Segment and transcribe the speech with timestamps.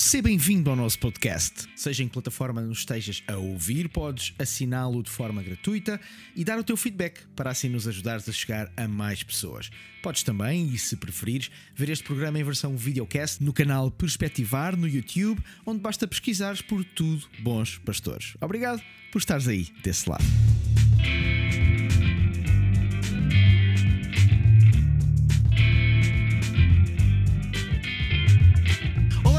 [0.00, 1.68] Seja bem-vindo ao nosso podcast.
[1.76, 6.00] Seja em que plataforma nos estejas a ouvir, podes assiná-lo de forma gratuita
[6.34, 9.70] e dar o teu feedback para assim nos ajudares a chegar a mais pessoas.
[10.02, 14.88] Podes também, e se preferires, ver este programa em versão videocast no canal Perspectivar no
[14.88, 18.38] YouTube, onde basta pesquisares por tudo Bons Pastores.
[18.40, 18.82] Obrigado
[19.12, 20.24] por estares aí desse lado.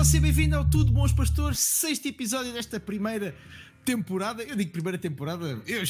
[0.02, 3.36] Olá, seja bem-vindo ao Tudo Bons Pastores, sexto episódio desta primeira
[3.86, 4.42] temporada.
[4.42, 5.84] Eu digo primeira temporada, eu,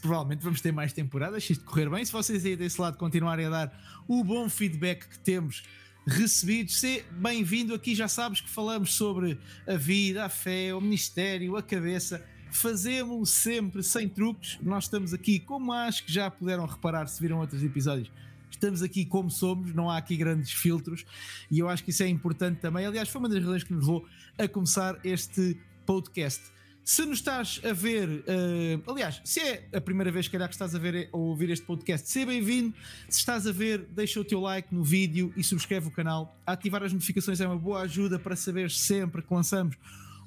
[0.00, 2.02] provavelmente vamos ter mais temporadas, se isto correr bem.
[2.02, 5.62] Se vocês aí desse lado continuarem a dar o bom feedback que temos
[6.06, 7.74] recebido, seja bem-vindo.
[7.74, 12.24] Aqui já sabes que falamos sobre a vida, a fé, o ministério, a cabeça.
[12.50, 14.58] Fazemos sempre sem truques.
[14.62, 18.10] Nós estamos aqui, como acho que já puderam reparar se viram outros episódios
[18.56, 21.04] estamos aqui como somos, não há aqui grandes filtros
[21.50, 22.86] e eu acho que isso é importante também.
[22.86, 24.06] Aliás, foi uma das razões que nos levou
[24.38, 26.42] a começar este podcast.
[26.82, 30.74] Se nos estás a ver, uh, aliás, se é a primeira vez calhar, que estás
[30.74, 32.74] a ver ou ouvir este podcast, seja bem-vindo.
[33.08, 36.36] Se estás a ver, deixa o teu like no vídeo e subscreve o canal.
[36.46, 39.76] Ativar as notificações é uma boa ajuda para saber sempre que lançamos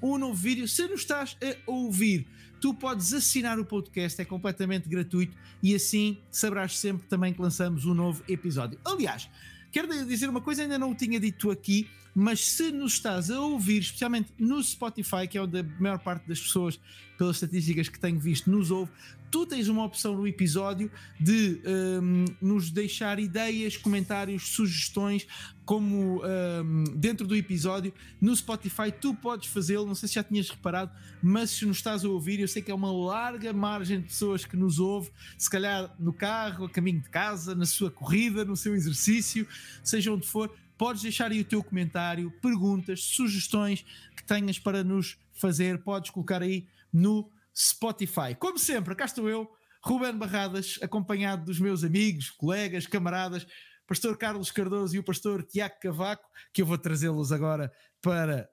[0.02, 0.68] um novo vídeo.
[0.68, 2.28] Se nos estás a ouvir,
[2.64, 7.86] tu podes assinar o podcast, é completamente gratuito e assim saberás sempre também que lançamos
[7.86, 8.80] um novo episódio.
[8.86, 9.30] Aliás,
[9.70, 13.38] quero dizer uma coisa, ainda não o tinha dito aqui, mas se nos estás a
[13.38, 16.80] ouvir, especialmente no Spotify, que é onde a maior parte das pessoas,
[17.18, 18.94] pelas estatísticas que tenho visto, nos ouve,
[19.34, 25.26] tu tens uma opção no episódio de um, nos deixar ideias, comentários, sugestões,
[25.66, 27.92] como um, dentro do episódio.
[28.22, 32.06] No Spotify tu podes fazê-lo, não sei se já tinhas reparado, mas se nos estás
[32.06, 35.50] a ouvir, eu sei que é uma larga margem de pessoas que nos ouve, se
[35.50, 39.48] calhar no carro, a caminho de casa, na sua corrida, no seu exercício,
[39.84, 40.54] seja onde for.
[40.78, 43.84] Podes deixar aí o teu comentário, perguntas, sugestões
[44.16, 48.36] que tenhas para nos fazer, podes colocar aí no Spotify.
[48.38, 49.50] Como sempre, cá estou eu,
[49.84, 53.46] Ruben Barradas, acompanhado dos meus amigos, colegas, camaradas,
[53.86, 58.50] pastor Carlos Cardoso e o pastor Tiago Cavaco, que eu vou trazê-los agora para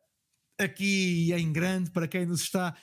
[0.59, 2.77] aqui em grande, para quem nos está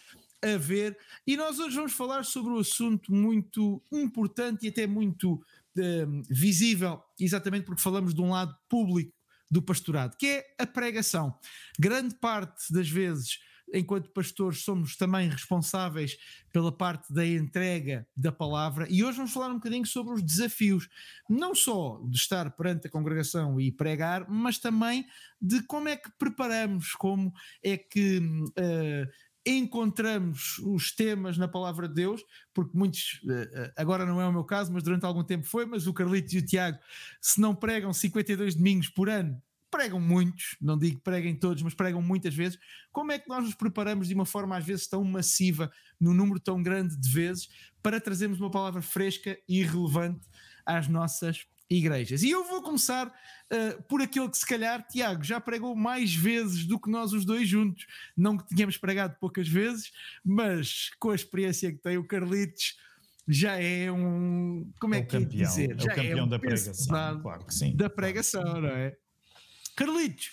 [0.43, 0.97] a ver.
[1.25, 7.01] E nós hoje vamos falar sobre um assunto muito importante e até muito uh, visível,
[7.19, 9.13] exatamente porque falamos de um lado público
[9.49, 11.37] do pastorado, que é a pregação.
[11.79, 13.39] Grande parte das vezes
[13.73, 16.17] enquanto pastores, somos também responsáveis
[16.51, 20.87] pela parte da entrega da palavra e hoje vamos falar um bocadinho sobre os desafios,
[21.29, 25.05] não só de estar perante a congregação e pregar, mas também
[25.41, 27.33] de como é que preparamos, como
[27.63, 28.19] é que.
[28.19, 32.21] Uh, encontramos os temas na palavra de Deus,
[32.53, 35.65] porque muitos, eh, eh, agora não é o meu caso, mas durante algum tempo foi,
[35.65, 36.77] mas o Carlitos e o Tiago,
[37.21, 42.01] se não pregam 52 domingos por ano, pregam muitos, não digo preguem todos, mas pregam
[42.01, 42.57] muitas vezes.
[42.91, 46.39] Como é que nós nos preparamos de uma forma às vezes tão massiva, num número
[46.39, 47.49] tão grande de vezes,
[47.81, 50.25] para trazermos uma palavra fresca e relevante
[50.65, 52.23] às nossas igrejas?
[52.23, 56.65] E eu vou começar uh, por aquele que se calhar, Tiago, já pregou mais vezes
[56.65, 57.85] do que nós os dois juntos.
[58.15, 59.91] Não que tenhamos pregado poucas vezes,
[60.23, 62.77] mas com a experiência que tem o Carlitos
[63.27, 64.71] já é um.
[64.79, 65.71] Como é, é que campeão, dizer?
[65.71, 67.21] É já o campeão é um da pregação.
[67.21, 67.75] Claro que sim.
[67.75, 68.95] Da pregação, não é?
[69.77, 70.31] Carlitos,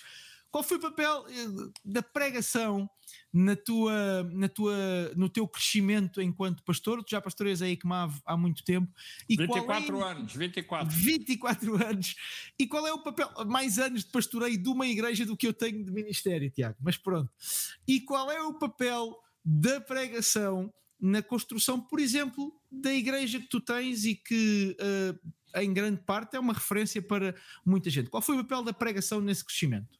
[0.49, 2.89] qual foi o papel eh, da pregação
[3.31, 4.75] na tua, na tua,
[5.15, 7.03] no teu crescimento enquanto pastor?
[7.03, 8.91] Tu já pastoreias a ECMAV há muito tempo.
[9.29, 10.89] E 24 é, anos, 24.
[10.89, 12.15] 24 anos.
[12.57, 15.53] E qual é o papel, mais anos de pastoreio de uma igreja do que eu
[15.53, 16.77] tenho de ministério, Tiago?
[16.81, 17.29] Mas pronto.
[17.87, 23.59] E qual é o papel da pregação na construção, por exemplo, da igreja que tu
[23.59, 27.35] tens e que uh, em grande parte, é uma referência para
[27.65, 28.09] muita gente.
[28.09, 29.99] Qual foi o papel da pregação nesse crescimento?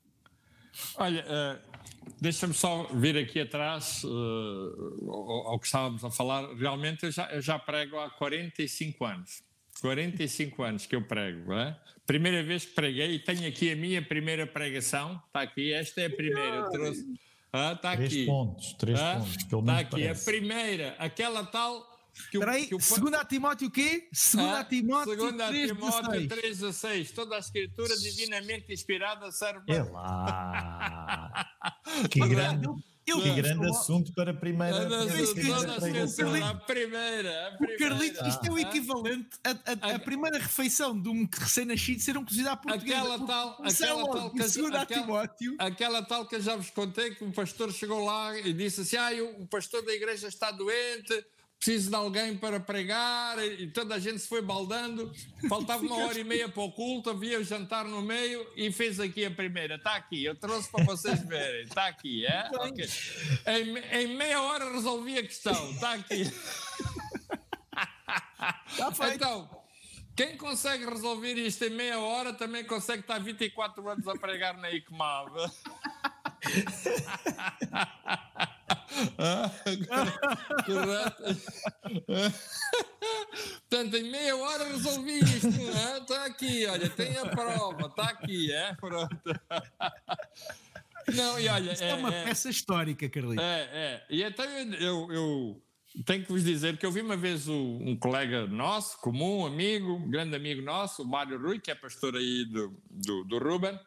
[0.95, 1.79] Olha, uh,
[2.19, 6.53] deixa-me só vir aqui atrás uh, ao, ao, que estávamos a falar.
[6.55, 9.43] Realmente, eu já, eu já prego há 45 anos.
[9.81, 11.77] 45 anos que eu prego, é?
[12.05, 15.21] Primeira vez que preguei e tenho aqui a minha primeira pregação.
[15.27, 16.55] Está aqui, esta é a primeira.
[16.57, 17.19] Eu trouxe.
[17.51, 18.25] Ah, está três aqui.
[18.25, 19.35] pontos, três ah, pontos.
[19.35, 20.21] Está aqui, parece.
[20.21, 21.94] a primeira, aquela tal
[22.29, 24.07] que Espera aí, segunda a Timóteo o quê?
[24.13, 27.11] Segunda ah, a Timóteo, segunda 3, Timóteo 3 a 6.
[27.11, 29.75] Toda a escritura divinamente inspirada serve para...
[29.75, 31.47] É lá!
[32.09, 32.67] que grande...
[33.07, 34.77] Eu, que grande assunto para a primeira.
[34.77, 35.75] A, primeira,
[36.15, 37.57] primeira, a primeira.
[37.61, 42.01] O Carlitos, isto é o equivalente a, a, a, a primeira refeição de um recém-nascido
[42.01, 42.97] ser um cozido à portuguesa.
[42.97, 45.55] Aquela tal, aquela tal, que, aquela, Timóteo.
[45.59, 48.97] aquela tal que eu já vos contei que um pastor chegou lá e disse assim:
[48.97, 51.13] ah, o pastor da igreja está doente,
[51.59, 55.11] preciso de alguém para pregar, e toda a gente se foi baldando.
[55.49, 58.99] Faltava uma hora e meia para o culto, havia o jantar no meio e fez
[58.99, 59.75] aqui a primeira.
[59.75, 61.63] Está aqui, eu trouxe para vocês verem.
[61.63, 62.49] Está aqui, é?
[62.53, 62.89] Okay.
[63.47, 65.71] Em, em, meia hora resolvi a questão.
[65.71, 66.31] Está aqui.
[68.77, 69.49] Tá então,
[70.15, 74.69] quem consegue resolver isto em meia hora também consegue estar 24 anos a pregar na
[83.69, 85.47] Portanto, em meia hora resolvi isto.
[85.47, 88.73] Está aqui, olha, tem a prova, está aqui, é?
[88.75, 89.15] Pronto.
[91.13, 91.71] Não, e olha.
[91.71, 93.43] é, é uma é, peça histórica, Carlinhos.
[93.43, 94.05] É, é.
[94.09, 95.61] E então eu, eu,
[96.05, 100.35] tenho que vos dizer que eu vi uma vez um colega nosso, comum, amigo, grande
[100.35, 103.77] amigo nosso, o Mário Rui, que é pastor aí do, do, do Ruben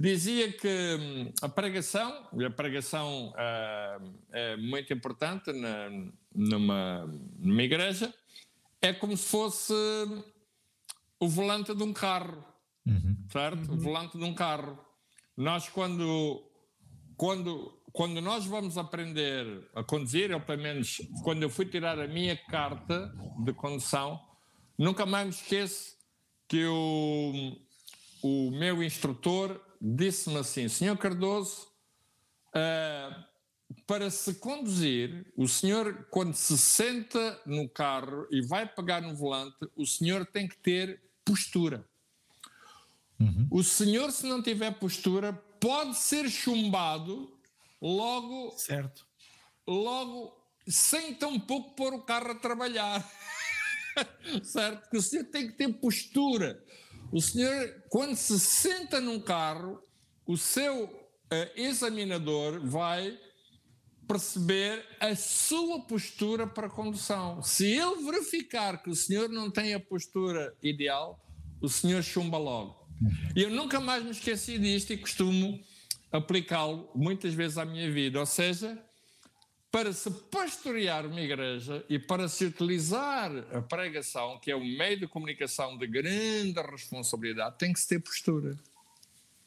[0.00, 5.90] dizia que hum, a pregação, e a pregação uh, é muito importante na,
[6.34, 7.06] numa,
[7.38, 8.14] numa igreja,
[8.80, 9.74] é como se fosse
[11.18, 12.44] o volante de um carro,
[12.86, 13.16] uhum.
[13.30, 13.68] certo?
[13.68, 13.74] Uhum.
[13.74, 14.78] O volante de um carro.
[15.36, 16.44] Nós, quando,
[17.16, 22.06] quando, quando nós vamos aprender a conduzir, ou pelo menos quando eu fui tirar a
[22.06, 23.12] minha carta
[23.44, 24.20] de condução,
[24.76, 25.96] nunca mais me esqueço
[26.46, 27.56] que o,
[28.22, 31.68] o meu instrutor disse-me assim: Senhor Cardoso,
[32.50, 33.24] uh,
[33.86, 39.56] para se conduzir, o senhor, quando se senta no carro e vai pegar no volante,
[39.76, 41.84] o senhor tem que ter postura.
[43.20, 43.48] Uhum.
[43.50, 47.32] O senhor, se não tiver postura, pode ser chumbado
[47.80, 48.52] logo.
[48.56, 49.06] Certo.
[49.66, 50.32] Logo,
[50.66, 53.06] sem tão pouco pôr o carro a trabalhar.
[54.42, 54.82] certo?
[54.82, 56.62] Porque o senhor tem que ter postura.
[57.10, 59.80] O senhor, quando se senta num carro,
[60.26, 63.18] o seu uh, examinador vai
[64.06, 67.42] perceber a sua postura para a condução.
[67.42, 71.22] Se ele verificar que o senhor não tem a postura ideal,
[71.60, 72.88] o senhor chumba logo.
[73.36, 75.60] E eu nunca mais me esqueci disto e costumo
[76.10, 78.18] aplicá-lo muitas vezes à minha vida.
[78.18, 78.82] Ou seja,
[79.78, 84.98] para se pastorear uma igreja e para se utilizar a pregação, que é um meio
[84.98, 88.58] de comunicação de grande responsabilidade, tem que se ter postura.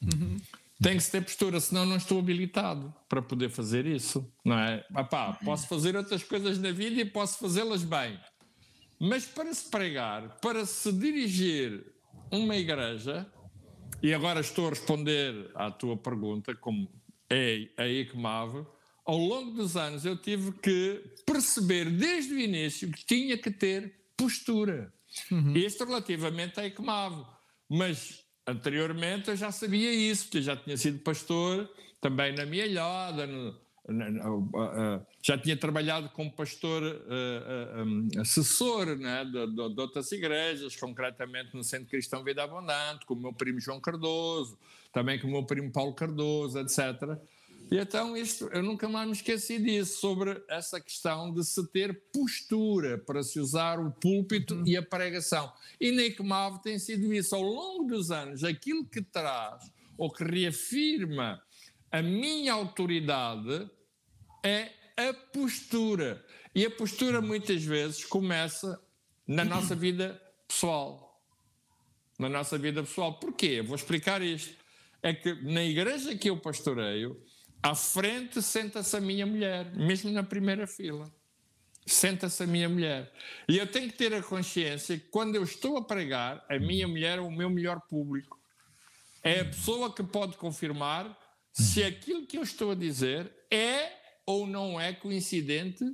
[0.00, 0.38] Uhum.
[0.82, 4.82] Tem que se ter postura, senão não estou habilitado para poder fazer isso, não é?
[4.96, 8.18] Epá, posso fazer outras coisas na vida e posso fazê-las bem.
[8.98, 11.92] Mas para se pregar, para se dirigir
[12.30, 13.30] uma igreja,
[14.02, 16.88] e agora estou a responder à tua pergunta, como
[17.28, 18.64] é a ICMAV,
[19.12, 23.92] ao longo dos anos eu tive que perceber desde o início que tinha que ter
[24.16, 24.90] postura.
[25.30, 25.54] Uhum.
[25.54, 27.26] Isto relativamente à ECMAV.
[27.68, 31.70] Mas anteriormente eu já sabia isso, porque já tinha sido pastor
[32.00, 33.54] também na minha ilhada, no,
[35.22, 36.82] já tinha trabalhado como pastor
[38.18, 43.20] assessor né, de, de, de, outras igrejas, concretamente no Centro Cristão Vida Abundante, com o
[43.20, 44.58] meu primo João Cardoso,
[44.92, 47.18] também com o meu primo Paulo Cardoso, etc.
[47.72, 52.02] E então isto, eu nunca mais me esqueci disso, sobre essa questão de se ter
[52.12, 54.66] postura para se usar o púlpito uhum.
[54.66, 55.50] e a pregação.
[55.80, 61.42] E ICMAV tem sido isso, ao longo dos anos, aquilo que traz ou que reafirma
[61.90, 63.70] a minha autoridade
[64.42, 66.22] é a postura.
[66.54, 68.78] E a postura muitas vezes começa
[69.26, 71.22] na nossa vida pessoal.
[72.18, 73.18] Na nossa vida pessoal.
[73.18, 73.46] Porquê?
[73.60, 74.54] Eu vou explicar isto.
[75.02, 77.18] É que na igreja que eu pastoreio,
[77.62, 81.12] à frente senta-se a minha mulher, mesmo na primeira fila.
[81.86, 83.12] Senta-se a minha mulher.
[83.48, 86.86] E eu tenho que ter a consciência que quando eu estou a pregar, a minha
[86.88, 88.40] mulher é o meu melhor público.
[89.22, 91.16] É a pessoa que pode confirmar
[91.52, 93.92] se aquilo que eu estou a dizer é
[94.26, 95.84] ou não é coincidente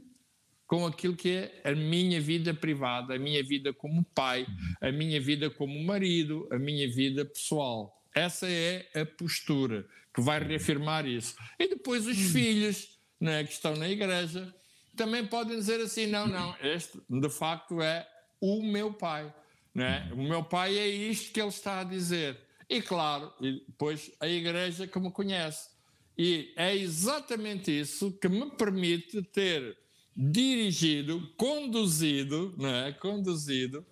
[0.66, 4.46] com aquilo que é a minha vida privada, a minha vida como pai,
[4.80, 7.97] a minha vida como marido, a minha vida pessoal.
[8.14, 11.34] Essa é a postura que vai reafirmar isso.
[11.58, 12.32] E depois os hum.
[12.32, 14.54] filhos né, que estão na igreja
[14.96, 18.06] também podem dizer assim: não, não, este de facto é
[18.40, 19.32] o meu pai.
[19.74, 20.10] Né?
[20.12, 22.38] O meu pai é isto que ele está a dizer.
[22.68, 25.70] E claro, e depois a igreja que me conhece.
[26.16, 29.78] E é exatamente isso que me permite ter
[30.16, 33.86] dirigido, conduzido, né, conduzido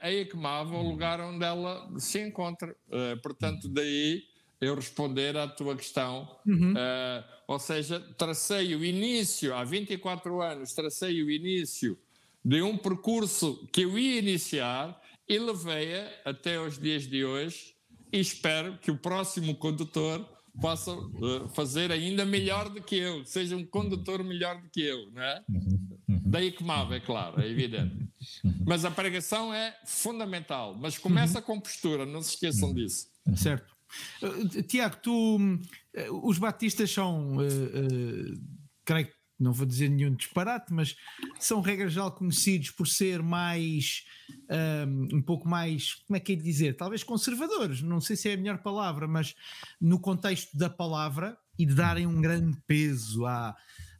[0.00, 2.74] a ICMAV ao lugar onde ela se encontra.
[2.88, 4.22] Uh, portanto, daí
[4.60, 6.28] eu responder à tua questão.
[6.46, 6.72] Uhum.
[6.72, 11.98] Uh, ou seja, tracei o início, há 24 anos, tracei o início
[12.44, 17.74] de um percurso que eu ia iniciar e levei-a até os dias de hoje
[18.12, 20.26] e espero que o próximo condutor
[20.60, 25.10] possa uh, fazer ainda melhor do que eu, seja um condutor melhor do que eu,
[25.12, 25.44] não é?
[25.48, 25.87] Uhum.
[26.08, 26.22] Uhum.
[26.24, 28.08] Daí que move, é claro, é evidente.
[28.42, 28.64] Uhum.
[28.66, 31.44] Mas a pregação é fundamental, mas começa uhum.
[31.44, 33.08] com postura, não se esqueçam disso.
[33.36, 33.76] Certo.
[34.22, 38.40] Uh, Tiago, tu, uh, os batistas são, uh, uh,
[38.84, 40.96] creio que não vou dizer nenhum disparate, mas
[41.38, 44.02] são regras já conhecidos por ser mais
[44.50, 46.76] um, um, pouco mais, como é que é de dizer?
[46.76, 49.36] Talvez conservadores, não sei se é a melhor palavra, mas
[49.80, 53.54] no contexto da palavra e de darem um grande peso à,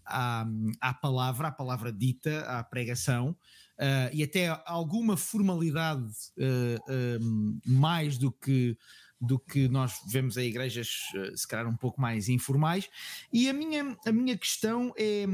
[0.09, 0.47] à,
[0.81, 3.37] à palavra, à palavra dita, à pregação.
[3.79, 6.05] Uh, e até alguma formalidade
[6.37, 8.77] uh, uh, mais do que
[9.21, 12.89] do que nós vemos em igrejas, eh, se calhar um pouco mais informais.
[13.33, 15.27] E a minha, a minha questão é.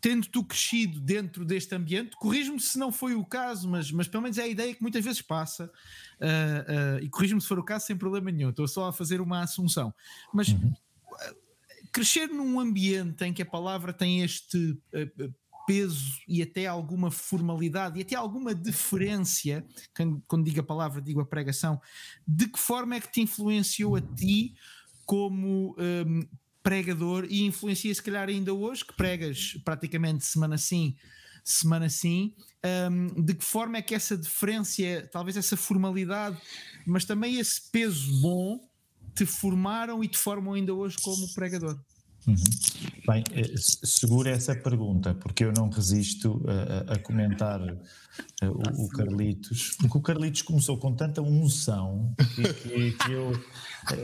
[0.00, 4.24] Tendo tu crescido dentro deste ambiente, corrijo-me se não foi o caso, mas, mas pelo
[4.24, 7.62] menos é a ideia que muitas vezes passa, uh, uh, e corrijo-me se for o
[7.62, 9.94] caso sem problema nenhum, estou só a fazer uma assunção.
[10.34, 10.74] Mas uhum.
[11.92, 15.34] Crescer num ambiente em que a palavra tem este uh,
[15.66, 19.64] peso e até alguma formalidade e até alguma deferência,
[20.26, 21.80] quando, digo a palavra, digo a pregação,
[22.26, 24.54] de que forma é que te influenciou a ti
[25.04, 26.20] como um,
[26.62, 30.96] pregador e influencia se calhar ainda hoje, que pregas praticamente semana sim,
[31.44, 32.34] semana sim,
[32.90, 36.38] um, de que forma é que essa deferência, talvez essa formalidade,
[36.86, 38.60] mas também esse peso bom
[39.14, 41.78] te formaram e te formam ainda hoje como pregador?
[42.26, 42.36] Uhum.
[43.06, 48.88] Bem, eh, segura essa pergunta, porque eu não resisto a, a comentar eh, o, o,
[48.88, 53.32] Carlitos, porque o Carlitos começou com tanta unção que, que, que eu,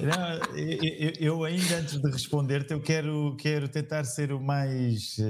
[0.03, 5.21] não, eu, eu, ainda antes de responder-te, eu quero, quero tentar ser o mais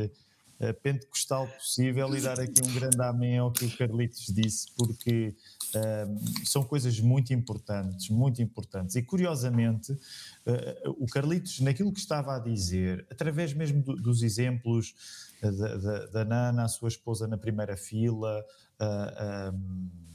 [0.82, 5.34] pentecostal possível e dar aqui um grande amém ao que o Carlitos disse, porque
[5.74, 8.96] uh, são coisas muito importantes, muito importantes.
[8.96, 14.94] E curiosamente, uh, o Carlitos, naquilo que estava a dizer, através mesmo do, dos exemplos
[15.40, 18.44] da, da, da, Nana, a sua esposa na primeira fila,
[18.80, 20.07] um,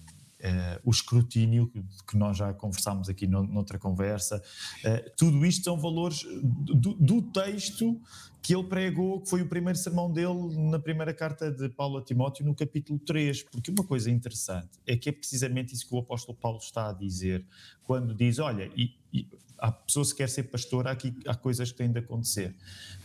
[0.44, 1.72] Uh, o escrutínio,
[2.06, 4.44] que nós já conversámos aqui no, noutra conversa,
[4.84, 7.98] uh, tudo isto são valores do, do, texto
[8.42, 12.04] que ele pregou, que foi o primeiro sermão dele na primeira carta de Paulo a
[12.04, 13.44] Timóteo, no capítulo 3.
[13.44, 16.94] Porque uma coisa interessante é que é precisamente isso que o apóstolo Paulo está a
[16.94, 17.46] dizer,
[17.86, 19.26] quando diz: Olha, e, e
[19.58, 22.54] a pessoa se quer ser pastor, há, aqui, há coisas que têm de acontecer.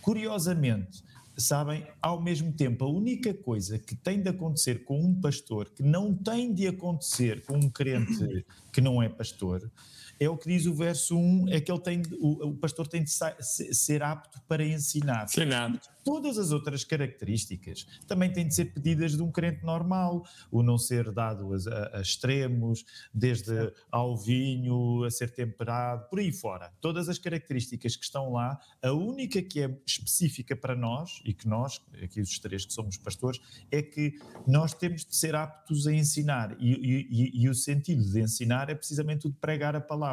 [0.03, 1.05] Curiosamente,
[1.39, 5.83] sabem, ao mesmo tempo, a única coisa que tem de acontecer com um pastor que
[5.83, 9.71] não tem de acontecer com um crente que não é pastor
[10.21, 13.05] é o que diz o verso 1, é que ele tem, o, o pastor tem
[13.05, 15.25] de ser apto para ensinar.
[15.25, 15.81] Ensinar.
[16.05, 20.79] Todas as outras características também têm de ser pedidas de um crente normal, o não
[20.79, 26.73] ser dado a, a, extremos, desde ao vinho, a ser temperado, por aí fora.
[26.81, 31.47] Todas as características que estão lá, a única que é específica para nós, e que
[31.47, 33.39] nós, aqui os três que somos pastores,
[33.71, 36.57] é que nós temos de ser aptos a ensinar.
[36.59, 40.08] E, e, e o sentido de ensinar é precisamente o de pregar a palavra.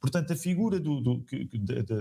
[0.00, 1.24] Portanto, a figura do, do,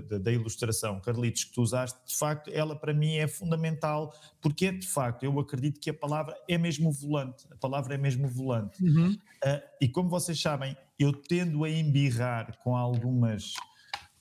[0.08, 4.68] da, da ilustração, Carlitos, que tu usaste, de facto, ela para mim é fundamental, porque
[4.68, 8.28] é de facto, eu acredito que a palavra é mesmo volante, a palavra é mesmo
[8.28, 8.84] volante.
[8.84, 9.12] Uhum.
[9.12, 13.54] Uh, e como vocês sabem, eu tendo a embirrar com algumas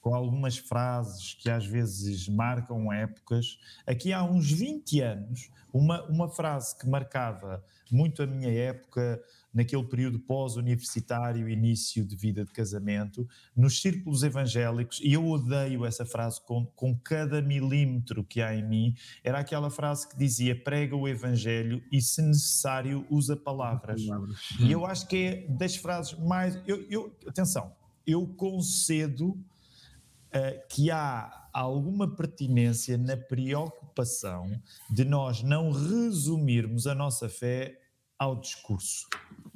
[0.02, 3.57] com algumas frases que às vezes marcam épocas.
[3.87, 9.23] Aqui há uns 20 anos, uma, uma frase que marcava muito a minha época,
[9.53, 16.07] naquele período pós-universitário, início de vida de casamento, nos círculos evangélicos, e eu odeio essa
[16.07, 20.97] frase com, com cada milímetro que há em mim, era aquela frase que dizia: prega
[20.97, 24.05] o evangelho e, se necessário, usa palavras.
[24.05, 24.39] palavras.
[24.59, 26.59] E eu acho que é das frases mais.
[26.67, 27.73] Eu, eu, atenção,
[28.07, 34.51] eu concedo uh, que há alguma pertinência na preocupação
[34.91, 37.82] de nós não resumirmos a nossa fé
[38.23, 39.09] ao discurso.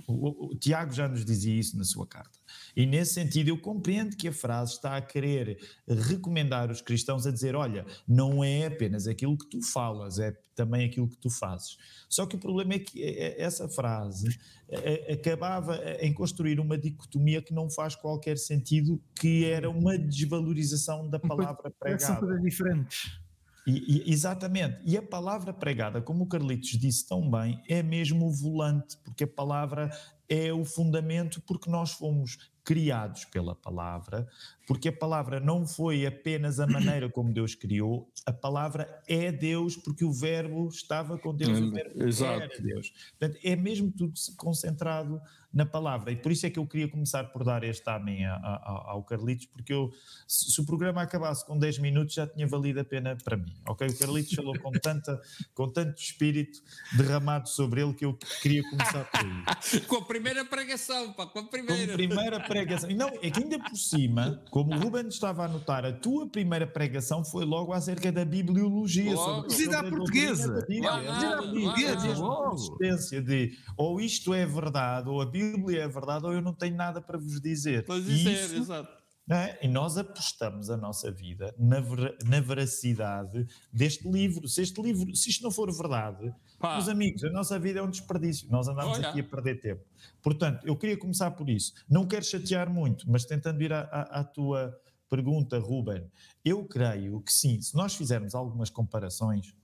[0.09, 2.39] O, o, Tiago já nos dizia isso na sua carta.
[2.77, 5.59] E nesse sentido, eu compreendo que a frase está a querer
[5.89, 10.87] recomendar os cristãos a dizer: olha, não é apenas aquilo que tu falas, é também
[10.87, 11.77] aquilo que tu fazes.
[12.09, 16.79] Só que o problema é que é, é, essa frase é, acabava em construir uma
[16.79, 22.05] dicotomia que não faz qualquer sentido, que era uma desvalorização da palavra pregada.
[22.05, 23.26] São coisas diferentes.
[23.67, 24.79] E, e, exatamente.
[24.85, 29.25] E a palavra pregada, como o Carlitos disse tão bem, é mesmo o volante, porque
[29.25, 29.91] a palavra
[30.29, 34.29] é o fundamento, porque nós fomos criados pela palavra
[34.67, 39.77] porque a palavra não foi apenas a maneira como Deus criou, a palavra é Deus,
[39.77, 42.43] porque o verbo estava com Deus, o verbo Exato.
[42.43, 42.93] era Deus.
[43.19, 45.21] Portanto, é mesmo tudo concentrado
[45.57, 46.13] na palavra.
[46.13, 49.73] E por isso é que eu queria começar por dar este amém ao Carlitos, porque
[49.73, 49.91] eu,
[50.29, 53.55] se o programa acabasse com 10 minutos, já tinha valido a pena para mim.
[53.67, 53.87] Ok?
[53.89, 55.19] O Carlitos falou com, tanta,
[55.55, 56.63] com tanto espírito
[56.95, 59.81] derramado sobre ele que eu queria começar por aí.
[59.89, 61.87] com a primeira pregação, pá, com a primeira.
[61.87, 62.91] Com a primeira pregação.
[62.91, 66.67] Não, é que ainda por cima, como o Ruben estava a anotar, a tua primeira
[66.67, 69.13] pregação foi logo acerca da bibliologia.
[69.13, 69.51] Logo.
[69.51, 70.53] Sobre, sobre a portuguesa.
[70.53, 72.15] a portuguesa.
[72.49, 76.55] A existência de ou isto é verdade, ou a Bíblia é verdade ou eu não
[76.55, 77.85] tenho nada para vos dizer.
[77.87, 79.06] Isso, isso é, exato.
[79.29, 79.59] É?
[79.65, 84.47] E nós apostamos a nossa vida na, ver, na veracidade deste livro.
[84.47, 86.75] Se este livro, se isto não for verdade, Pá.
[86.75, 88.49] meus amigos, a nossa vida é um desperdício.
[88.51, 89.09] Nós andamos Olha.
[89.09, 89.83] aqui a perder tempo.
[90.23, 91.73] Portanto, eu queria começar por isso.
[91.91, 94.73] Não quero chatear muito, mas tentando ir à, à, à tua
[95.09, 96.09] pergunta, Ruben,
[96.45, 99.55] eu creio que sim, se nós fizermos algumas comparações,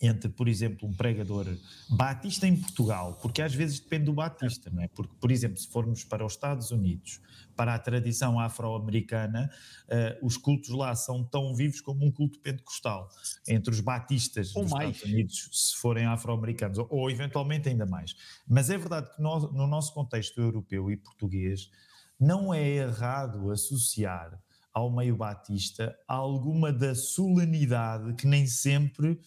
[0.00, 1.46] entre, por exemplo, um pregador
[1.88, 4.88] batista em Portugal, porque às vezes depende do batista, não é?
[4.88, 7.20] Porque, por exemplo, se formos para os Estados Unidos,
[7.56, 9.50] para a tradição afro-americana,
[9.84, 13.08] uh, os cultos lá são tão vivos como um culto pentecostal.
[13.46, 14.96] Entre os batistas ou dos mais.
[14.96, 18.14] Estados Unidos, se forem afro-americanos, ou, ou, eventualmente ainda mais.
[18.46, 21.70] Mas é verdade que nós, no nosso contexto europeu e português,
[22.18, 24.38] não é errado associar
[24.72, 29.20] ao meio batista alguma da solenidade que nem sempre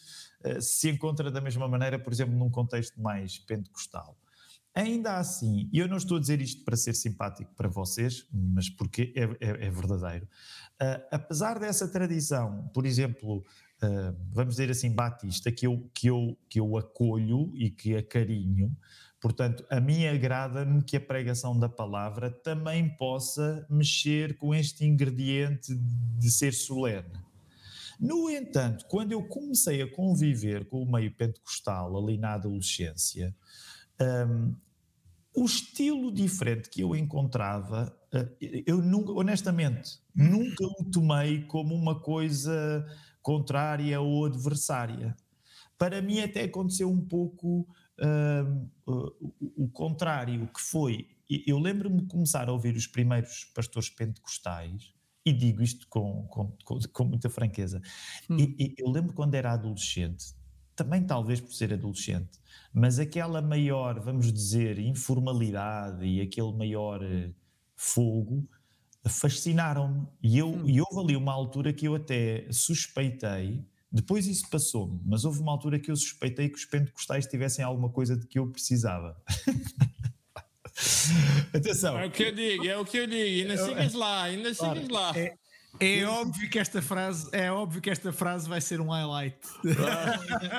[0.59, 4.17] se encontra da mesma maneira, por exemplo, num contexto mais pentecostal.
[4.77, 8.69] Ainda assim, e eu não estou a dizer isto para ser simpático para vocês, mas
[8.69, 13.39] porque é, é, é verdadeiro, uh, apesar dessa tradição, por exemplo,
[13.81, 18.71] uh, vamos dizer assim, batista, que eu, que, eu, que eu acolho e que acarinho,
[19.19, 25.73] Portanto, a mim agrada-me que a pregação da palavra também possa mexer com este ingrediente
[25.75, 27.26] de ser solene.
[27.99, 33.35] No entanto, quando eu comecei a conviver com o meio pentecostal ali na adolescência,
[33.99, 34.55] um,
[35.35, 38.35] o estilo diferente que eu encontrava, uh,
[38.65, 42.85] eu nunca, honestamente, nunca o tomei como uma coisa
[43.21, 45.15] contrária ou adversária.
[45.77, 47.67] Para mim, até aconteceu um pouco
[47.99, 49.11] uh,
[49.55, 51.07] o contrário, que foi,
[51.45, 54.93] eu lembro-me de começar a ouvir os primeiros pastores pentecostais,
[55.29, 57.81] e digo isto com, com, com, com muita franqueza,
[58.29, 58.37] hum.
[58.37, 60.33] e, e eu lembro quando era adolescente,
[60.75, 62.39] também talvez por ser adolescente,
[62.73, 67.33] mas aquela maior, vamos dizer, informalidade e aquele maior uh,
[67.75, 68.47] fogo
[69.05, 70.07] fascinaram-me.
[70.21, 70.67] E, eu, hum.
[70.67, 75.51] e houve ali uma altura que eu até suspeitei depois isso passou-me, mas houve uma
[75.51, 79.15] altura que eu suspeitei que os pentecostais tivessem alguma coisa de que eu precisava.
[81.53, 81.97] Atenção.
[81.99, 83.51] É o que eu digo, é o que eu digo.
[83.51, 85.13] Ainda sigas lá, ainda claro, sigas lá.
[85.15, 85.35] É,
[85.79, 89.37] é óbvio que esta frase, é óbvio que esta frase vai ser um highlight.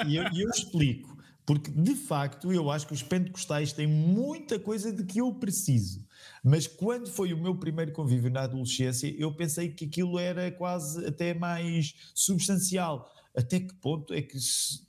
[0.07, 1.19] e eu, eu explico.
[1.49, 6.07] Porque, de facto, eu acho que os pentecostais têm muita coisa de que eu preciso.
[6.45, 11.07] Mas quando foi o meu primeiro convívio na adolescência, eu pensei que aquilo era quase
[11.07, 14.37] até mais substancial até que ponto é que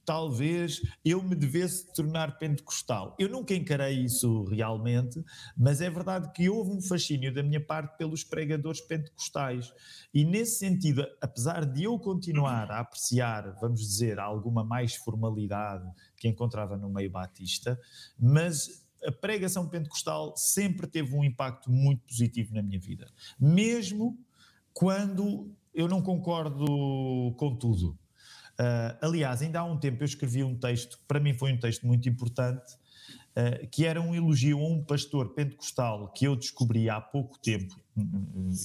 [0.04, 3.16] talvez eu me devesse tornar pentecostal.
[3.20, 5.24] Eu nunca encarei isso realmente,
[5.56, 9.72] mas é verdade que houve um fascínio da minha parte pelos pregadores pentecostais.
[10.12, 16.28] E nesse sentido, apesar de eu continuar a apreciar, vamos dizer, alguma mais formalidade que
[16.28, 17.80] encontrava no meio batista,
[18.18, 24.18] mas a pregação pentecostal sempre teve um impacto muito positivo na minha vida, mesmo
[24.74, 26.66] quando eu não concordo
[27.38, 27.96] com tudo.
[28.60, 31.58] Uh, aliás, ainda há um tempo eu escrevi um texto, que para mim foi um
[31.58, 32.74] texto muito importante,
[33.38, 37.80] uh, que era um elogio a um pastor pentecostal que eu descobri há pouco tempo,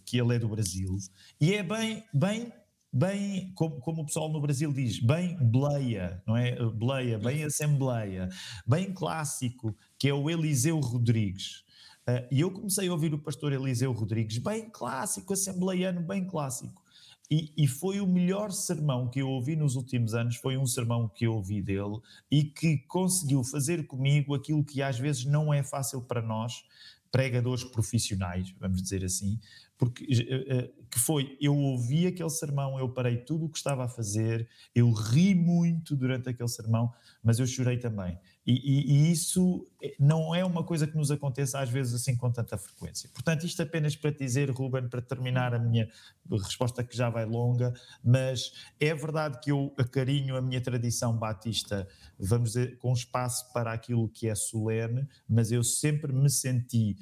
[0.04, 0.96] que ele é do Brasil,
[1.40, 2.52] e é bem, bem,
[2.92, 6.56] bem, como, como o pessoal no Brasil diz, bem bleia, não é?
[6.70, 8.28] Bleia, bem assembleia,
[8.66, 11.62] bem clássico, que é o Eliseu Rodrigues.
[12.08, 16.83] Uh, e eu comecei a ouvir o pastor Eliseu Rodrigues, bem clássico, assembleiano, bem clássico.
[17.30, 21.08] E, e, foi o melhor sermão que eu ouvi nos últimos anos, foi um sermão
[21.08, 21.98] que eu ouvi dele
[22.30, 26.64] e que conseguiu fazer comigo aquilo que às vezes não é fácil para nós,
[27.10, 29.38] pregadores profissionais, vamos dizer assim,
[29.78, 33.84] porque eh, eh, que foi, eu ouvi aquele sermão, eu parei tudo o que estava
[33.84, 38.18] a fazer, eu ri muito durante aquele sermão, mas eu chorei também.
[38.46, 42.14] E, e, e, isso eh, não é uma coisa que nos aconteça às vezes assim
[42.14, 43.08] com tanta frequência.
[43.14, 45.88] Portanto, isto apenas para dizer, Ruben, para terminar a minha
[46.30, 47.72] resposta que já vai longa,
[48.04, 53.72] mas é verdade que eu acarinho a minha tradição batista, vamos dizer, com espaço para
[53.72, 56.98] aquilo que é solene, mas eu sempre me senti,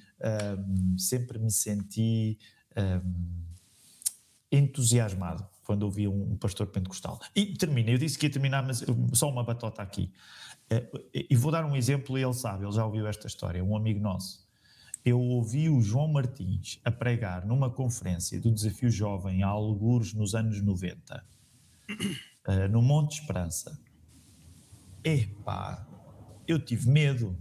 [0.59, 2.39] um, sempre me senti
[2.77, 3.43] um,
[4.51, 7.19] entusiasmado quando ouvi um, pastor pentecostal.
[7.35, 10.13] E termina, eu disse que ia terminar, mas só uma batota aqui.
[10.73, 14.01] Uh, e vou dar um exemplo, ele sabe, ele já ouviu esta história, um amigo
[14.01, 14.47] nosso.
[15.05, 20.35] Eu ouvi o João Martins a pregar numa conferência do Desafio Jovem há alguns nos
[20.35, 21.25] anos 90,
[21.91, 23.79] uh, no Monte Esperança.
[25.05, 25.87] Epá,
[26.47, 27.37] eu tive medo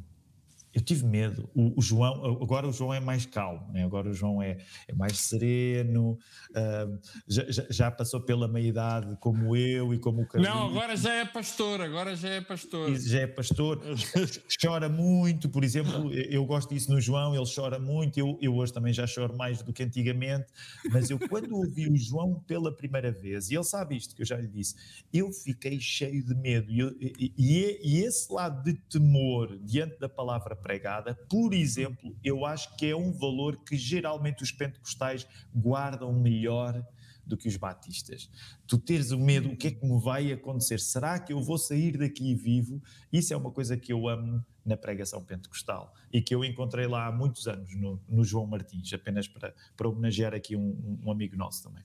[0.74, 1.50] eu tive medo.
[1.54, 3.84] O, o, João, agora o João é mais calmo, né?
[3.84, 4.58] agora o João é,
[4.88, 6.18] é mais sereno,
[6.52, 10.56] uh, já, já, passou pela meia-idade como eu e como o Carlinhos.
[10.56, 12.96] Não, agora já é pastor, agora já é pastor.
[12.96, 13.82] Já é pastor,
[14.62, 18.72] chora muito, por exemplo, eu gosto disso no João, ele chora muito, eu, eu hoje
[18.72, 20.48] também já choro mais do que antigamente,
[20.90, 24.26] mas eu quando ouvi o João pela primeira vez, e ele sabe isto que eu
[24.26, 24.76] já lhe disse,
[25.14, 30.08] eu fiquei cheio de medo, e, e, e, e esse lado de temor diante da
[30.08, 36.13] palavra pregada, por exemplo, eu acho que é um valor que geralmente os pentecostais guardam
[36.13, 36.86] melhor
[37.26, 38.30] do que os batistas.
[38.67, 40.80] Tu teres o medo, o que é que me vai acontecer?
[40.80, 42.82] Será que eu vou sair daqui vivo?
[43.12, 47.08] Isso é uma coisa que eu amo na pregação pentecostal e que eu encontrei lá
[47.08, 51.36] há muitos anos no, no João Martins, apenas para, para homenagear aqui um, um amigo
[51.36, 51.84] nosso também.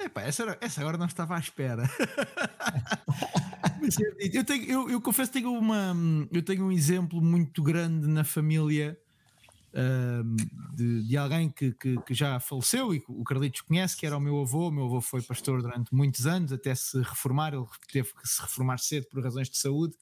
[0.00, 1.82] Epá, essa, era, essa agora não estava à espera.
[4.32, 5.94] eu, tenho, eu, eu, confesso que tenho, uma,
[6.32, 8.98] eu tenho um exemplo muito grande na família
[10.74, 14.20] de, de, alguém que, que, que, já faleceu e o Carlitos conhece, que era o
[14.20, 14.68] meu avô.
[14.68, 17.54] O meu avô foi pastor durante muitos anos, até se reformar.
[17.54, 19.94] Ele teve que se reformar cedo por razões de saúde.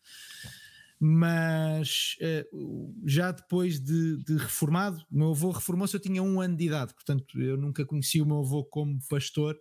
[0.99, 2.17] Mas
[2.53, 6.65] uh, já depois de, de reformado, o meu avô reformou-se, eu tinha um ano de
[6.65, 9.57] idade, portanto eu nunca conheci o meu avô como pastor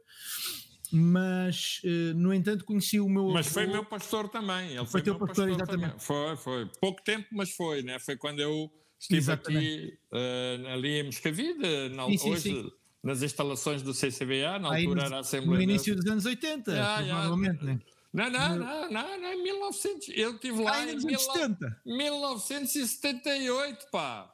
[0.91, 3.29] mas uh, no entanto conheci o meu.
[3.29, 4.69] Mas foi meu pastor também.
[4.69, 5.89] Ele foi, foi teu pastor, pastor, exatamente.
[5.89, 5.99] Também.
[5.99, 6.69] Foi, foi.
[6.79, 7.99] Pouco tempo, mas foi, né?
[7.99, 9.67] Foi quando eu estive exatamente.
[9.67, 12.41] aqui uh, ali em Moscavide, na, sim, sim, hoje.
[12.41, 12.71] Sim.
[13.03, 15.57] Nas instalações do CCBA, na altura era a Assembleia.
[15.57, 17.73] No início dos anos 80, yeah, provavelmente, yeah.
[17.73, 17.79] né?
[18.15, 20.09] Não, não, não, não, não, 1900.
[20.15, 21.81] Eu estive lá ah, em 1970.
[21.85, 24.31] 1978, pá.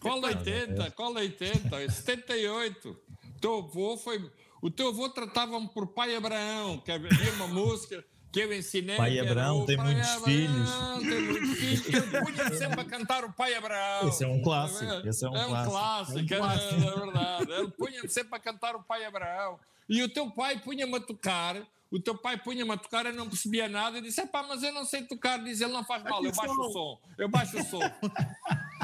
[0.00, 0.90] Qual 80?
[0.92, 1.90] Qual 80?
[1.90, 2.98] 78.
[3.40, 4.30] Teu avô foi
[4.62, 8.96] o teu avô tratava-me por pai Abraão, que havia uma música que eu ensinei.
[8.96, 10.70] Pai Abraão tem pai muitos Abraão, filhos.
[11.08, 11.86] Tem muitos filhos.
[11.86, 14.08] Ele punha sempre a cantar o pai Abraão.
[14.08, 15.06] Esse é um clássico.
[15.06, 15.70] Esse é um, é um clássico.
[15.70, 16.18] clássico.
[16.18, 16.74] É, um clássico.
[16.74, 17.52] é, é verdade.
[17.52, 19.58] Ele punha-me sempre a cantar o pai Abraão.
[19.88, 21.56] E o teu pai punha-me a tocar.
[21.90, 23.98] O teu pai punha-me a tocar, eu não percebia nada.
[23.98, 25.42] E disse: pá, mas eu não sei tocar.
[25.42, 27.00] Diz ele: não faz mal, eu baixo o som.
[27.18, 27.80] Eu baixo o som.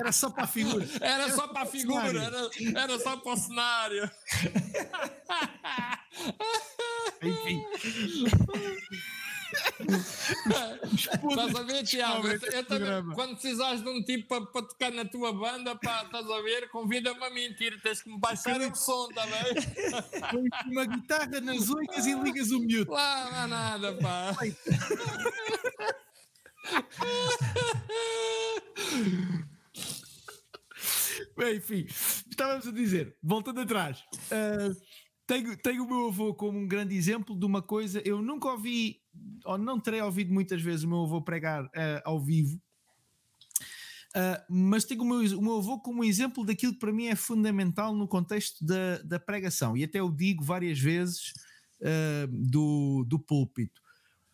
[0.00, 0.88] Era só para a figura.
[0.98, 4.10] Era, era só para a figura, era, era só para o cenário.
[7.22, 7.60] Enfim.
[11.30, 12.26] estás a ver, Tiago?
[12.26, 16.30] Eu, eu também, quando precisares de um tipo para, tocar na tua banda, pá, estás
[16.30, 16.68] a ver?
[16.70, 20.50] Convida-me a mentir, tens que me baixar o som, está bem?
[20.70, 22.88] Uma guitarra nas unhas e ligas o mute.
[22.88, 24.36] Lá, não há nada, pá.
[31.36, 31.86] Bem, enfim,
[32.28, 34.76] estávamos a dizer, voltando atrás, uh,
[35.30, 38.02] tenho, tenho o meu avô como um grande exemplo de uma coisa.
[38.04, 39.00] Eu nunca ouvi,
[39.44, 41.70] ou não terei ouvido muitas vezes o meu avô pregar uh,
[42.04, 42.60] ao vivo,
[44.10, 47.14] Uh, mas tenho o meu, o meu avô como exemplo daquilo que para mim é
[47.14, 51.32] fundamental no contexto da, da pregação, e até o digo várias vezes
[51.80, 53.80] uh, do, do púlpito.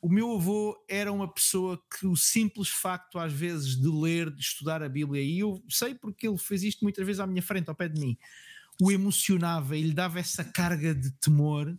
[0.00, 4.40] O meu avô era uma pessoa que o simples facto, às vezes, de ler, de
[4.40, 7.68] estudar a Bíblia, e eu sei porque ele fez isto muitas vezes à minha frente,
[7.68, 8.16] ao pé de mim,
[8.80, 11.76] o emocionava e lhe dava essa carga de temor.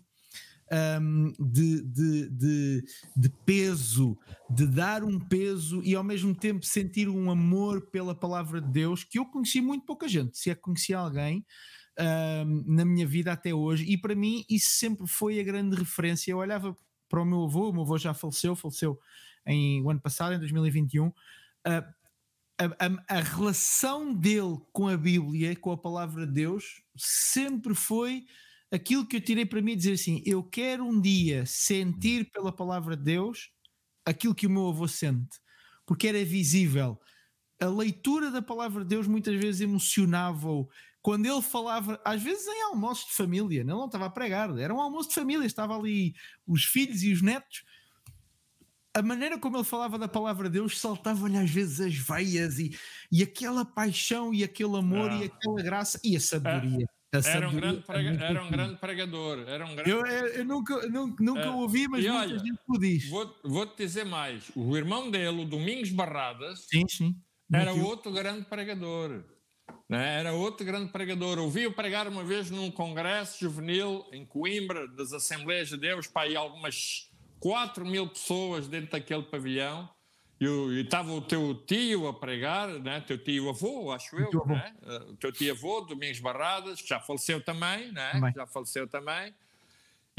[0.70, 2.84] Um, de, de, de,
[3.16, 8.60] de, peso, de dar um peso e ao mesmo tempo sentir um amor pela palavra
[8.60, 11.46] de Deus que eu conheci muito pouca gente, se é que conheci alguém
[11.98, 16.32] um, na minha vida até hoje, e para mim isso sempre foi a grande referência.
[16.32, 16.78] Eu olhava
[17.10, 19.00] para o meu avô, o meu avô já faleceu, faleceu
[19.46, 21.08] em, o ano passado, em 2021.
[21.08, 21.14] Uh,
[22.58, 28.26] a, a, a, relação dele com a Bíblia, com a palavra de Deus, sempre foi
[28.72, 32.98] aquilo que eu tirei para mim dizer assim: eu quero um dia sentir pela palavra
[32.98, 33.52] de Deus
[34.06, 35.40] aquilo que o meu avô sente,
[35.86, 37.00] porque era visível.
[37.60, 40.70] A leitura da palavra de Deus muitas vezes emocionava-o,
[41.02, 44.74] quando ele falava, às vezes em almoços de família, não, não estava a pregar, era
[44.74, 46.14] um almoço de família, estava ali
[46.46, 47.64] os filhos e os netos.
[48.98, 52.76] A maneira como ele falava da palavra de Deus saltava-lhe às vezes as veias e,
[53.12, 56.88] e aquela paixão e aquele amor e aquela graça e a sabedoria.
[57.14, 59.48] A era, um grande prega, era um grande pregador.
[59.48, 59.92] Era um grande...
[59.92, 61.50] Eu, eu, nunca, nunca, nunca é.
[61.50, 63.08] ouvi, mas e muita olha, gente o diz.
[63.08, 67.16] Vou, vou-te dizer mais: o irmão dele, o Domingos Barradas, sim, sim.
[67.54, 69.24] era outro grande pregador.
[69.88, 70.20] né?
[70.22, 71.38] era outro grande pregador.
[71.38, 76.36] Ouvi-o pregar uma vez num congresso juvenil em Coimbra, das Assembleias de Deus, para aí
[76.36, 77.07] algumas
[77.40, 79.90] 4 mil pessoas dentro daquele pavilhão.
[80.40, 83.02] E estava o teu tio a pregar, né?
[83.02, 84.72] teu tio avô, acho eu, o né?
[85.10, 88.12] o teu tio avô, Domingos Barradas, que já faleceu também, né?
[88.36, 89.34] já faleceu também.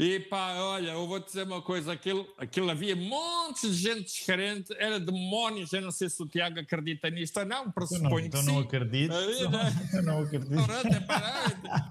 [0.01, 4.73] E pá, olha, eu vou dizer uma coisa: aquilo, aquilo havia montes de gente descrente,
[4.77, 5.73] era demónios.
[5.73, 8.61] Eu não sei se o Tiago acredita nisto ou não, pressuponho então que não sim.
[8.61, 9.73] Acredito, Aí, né?
[9.93, 10.55] Eu não acredito.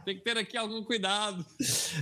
[0.07, 1.45] Tem que ter aqui algum cuidado.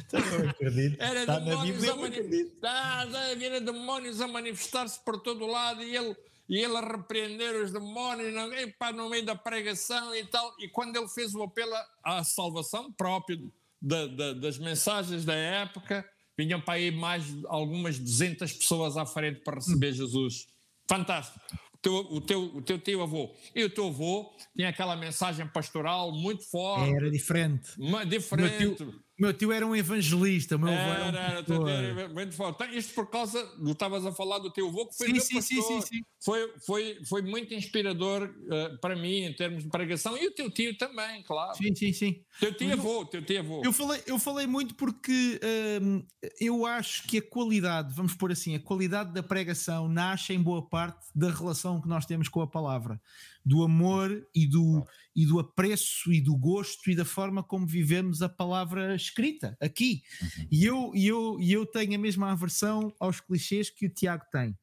[0.07, 1.01] Então não acredito.
[1.03, 6.17] Era Está demónios, a eu mani- demónios a manifestar-se por todo o lado e ele,
[6.49, 10.55] e ele a repreender os demónios no, epá, no meio da pregação e tal.
[10.61, 16.09] E quando ele fez o apelo à salvação próprio da- da- das mensagens da época,
[16.39, 20.47] vinham para aí mais de algumas 200 pessoas à frente para receber Jesus.
[20.89, 21.41] Fantástico.
[21.75, 23.35] O teu, o, teu, o teu tio avô.
[23.55, 27.71] E o teu avô tinha aquela mensagem pastoral muito forte, Era diferente.
[27.79, 28.75] ma- O meu diferente.
[28.77, 31.69] tio, meu tio era um evangelista, o meu avô era um Era, era, pastor.
[31.69, 32.63] era muito forte.
[32.63, 35.41] Então, Isto por causa, tu estavas a falar do teu avô, que foi Sim, sim,
[35.41, 36.01] sim, sim, sim.
[36.23, 40.51] Foi, foi, foi muito inspirador eh, para mim em termos de pregação e o teu
[40.51, 41.57] tio também, claro.
[41.57, 42.23] Sim, sim, sim.
[42.39, 43.63] Teu tio avô, teu tio avô.
[43.65, 45.41] Eu falei, eu falei muito porque
[45.83, 46.05] hum,
[46.41, 50.69] eu acho que a qualidade, vamos pôr assim, a qualidade da pregação nasce em boa
[50.69, 53.01] parte da relação que nós temos com a palavra,
[53.45, 54.85] do amor e do,
[55.17, 60.03] e do apreço e do gosto e da forma como vivemos a palavra escrita aqui.
[60.51, 64.25] E eu, e eu, e eu tenho a mesma aversão aos clichês que o Tiago
[64.31, 64.55] tem.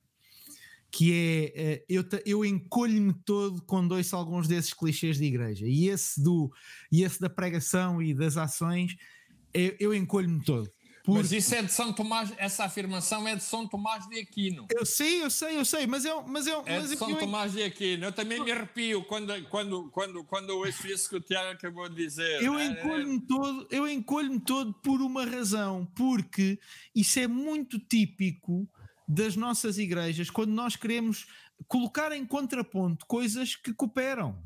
[0.91, 5.65] Que é, eh, eu, eu encolho-me todo quando ouço alguns desses clichês de igreja.
[5.67, 6.51] E esse, do,
[6.91, 8.95] e esse da pregação e das ações,
[9.51, 10.69] eu, eu encolho-me todo.
[11.03, 14.65] Porque Mas isso é de São Tomás, essa afirmação é de São Tomás de Aquino.
[14.73, 17.17] eu sei, eu sei, eu sei, mas eu, mas eu, É mas de São eu-
[17.19, 18.05] Tomás de Aquino.
[18.05, 21.89] Eu também me arrepio quando, quando, quando, quando eu ouço isso que o Tiago acabou
[21.89, 22.41] de dizer.
[22.41, 22.67] Eu né?
[22.67, 26.57] encolho-me todo, eu encolho-me todo por uma razão, porque
[26.95, 28.65] isso é muito típico
[29.05, 31.27] das nossas igrejas quando nós queremos
[31.67, 34.41] colocar em contraponto coisas que cooperam.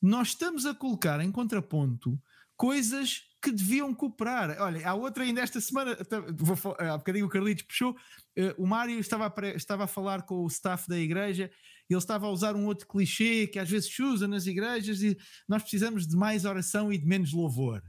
[0.00, 2.20] Nós estamos a colocar em contraponto
[2.54, 4.56] coisas que deviam cooperar.
[4.58, 5.96] Olha, há outra ainda esta semana,
[6.34, 7.94] vou, há bocadinho o Carlitos puxou,
[8.34, 11.50] eh, o Mário estava a, pre- estava a falar com o staff da igreja,
[11.90, 15.16] ele estava a usar um outro clichê que às vezes se usa nas igrejas e
[15.46, 17.82] nós precisamos de mais oração e de menos louvor.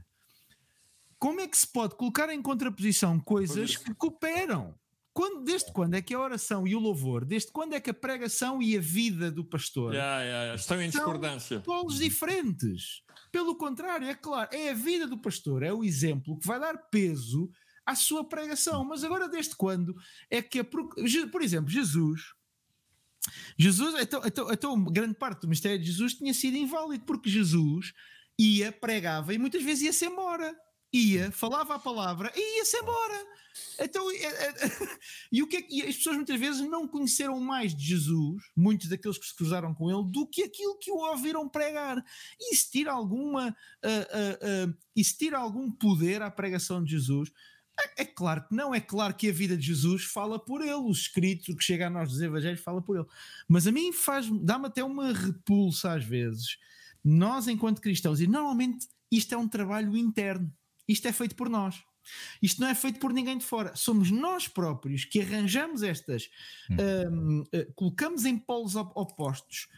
[1.18, 3.84] Como é que se pode colocar em contraposição coisas isso.
[3.84, 4.74] que cooperam?
[5.14, 7.94] Quando, desde quando é que a oração e o louvor, desde quando é que a
[7.94, 11.60] pregação e a vida do pastor Ya, ya, ya, Estão em São discordância.
[11.60, 13.00] polos diferentes?
[13.36, 16.74] Pelo contrário, é claro, é a vida do pastor, é o exemplo que vai dar
[16.88, 17.50] peso
[17.84, 18.82] à sua pregação.
[18.82, 19.94] Mas agora, desde quando
[20.30, 22.32] é que, a, por exemplo, Jesus.
[23.58, 27.92] Jesus, então, então, então, grande parte do mistério de Jesus tinha sido inválido, porque Jesus
[28.38, 30.56] ia, pregava e muitas vezes ia-se embora.
[30.96, 33.26] Ia, falava a palavra e ia-se embora.
[33.80, 34.54] Então, é- é-
[35.32, 38.42] e, o que é que- e as pessoas muitas vezes não conheceram mais de Jesus,
[38.56, 42.02] muitos daqueles que se cruzaram com ele, do que aquilo que o ouviram pregar.
[42.40, 43.48] E isso tira alguma,
[43.82, 47.30] ah, ah, ah, isso tira algum poder à pregação de Jesus.
[47.78, 50.72] É, é claro que não, é claro que a vida de Jesus fala por ele,
[50.72, 53.06] o que chega a nós dos evangelhos fala por ele.
[53.46, 56.58] Mas a mim faz, dá-me até uma repulsa às vezes.
[57.04, 60.52] Nós, enquanto cristãos, e normalmente isto é um trabalho interno,
[60.88, 61.82] isto é feito por nós.
[62.40, 63.74] Isto não é feito por ninguém de fora.
[63.74, 66.30] Somos nós próprios que arranjamos estas,
[67.10, 69.68] hum, eh, colocamos em polos op- opostos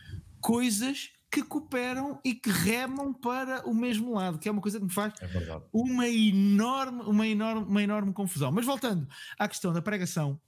[0.40, 4.85] coisas que cooperam e que remam para o mesmo lado, que é uma coisa que
[4.85, 5.27] me faz É
[5.73, 8.53] uma enorme, uma enorme, uma enorme confusão.
[8.53, 10.38] Mas voltando à questão da pregação,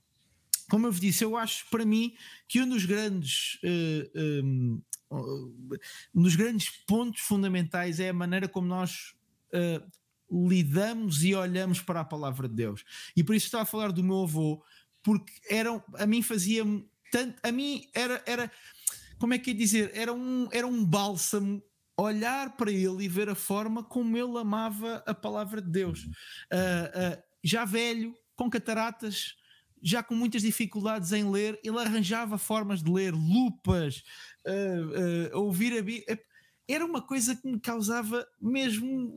[0.69, 2.15] como eu vos disse, eu acho para mim
[2.47, 4.11] que um dos grandes eh,
[4.43, 4.81] um,
[6.15, 9.13] um dos grandes pontos fundamentais é a maneira como nós
[9.51, 9.81] eh,
[10.31, 12.83] lidamos e olhamos para a palavra de Deus.
[13.15, 14.63] E por isso estava a falar do meu avô,
[15.03, 16.63] porque era, a mim fazia
[17.11, 18.51] tanto, a mim era, era
[19.19, 21.61] como é que é dizer, era um, era um bálsamo
[21.95, 26.07] olhar para ele e ver a forma como ele amava a palavra de Deus.
[26.51, 29.35] Ah, ah, já velho, com cataratas,
[29.81, 34.03] já com muitas dificuldades em ler, ele arranjava formas de ler, lupas,
[34.45, 36.19] ah, ouvir a Bíblia.
[36.67, 39.15] Era uma coisa que me causava mesmo.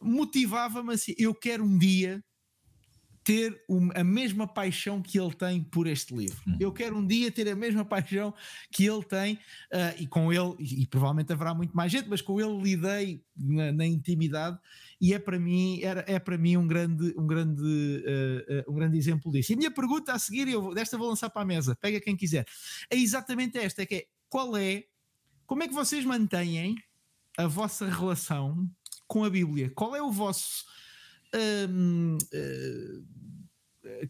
[0.00, 1.14] Motivava-me assim.
[1.18, 2.22] Eu quero um dia
[3.26, 3.60] ter
[3.96, 6.40] a mesma paixão que ele tem por este livro.
[6.60, 8.32] Eu quero um dia ter a mesma paixão
[8.70, 9.36] que ele tem,
[9.72, 13.24] ah, e com ele, e, e provavelmente haverá muito mais gente, mas com ele lidei
[13.36, 14.56] na, na intimidade,
[15.00, 18.74] e é para mim, era, é para mim um grande, um, grande, ah, ah, um
[18.76, 19.50] grande exemplo disso.
[19.50, 22.16] E a minha pergunta a seguir, eu, desta vou lançar para a mesa, pega quem
[22.16, 22.46] quiser,
[22.88, 24.84] é exatamente esta: é que é, qual é,
[25.46, 26.76] como é que vocês mantêm
[27.36, 28.70] a vossa relação
[29.06, 29.70] com a Bíblia?
[29.70, 30.64] Qual é o vosso.
[31.34, 33.16] Hum, uh,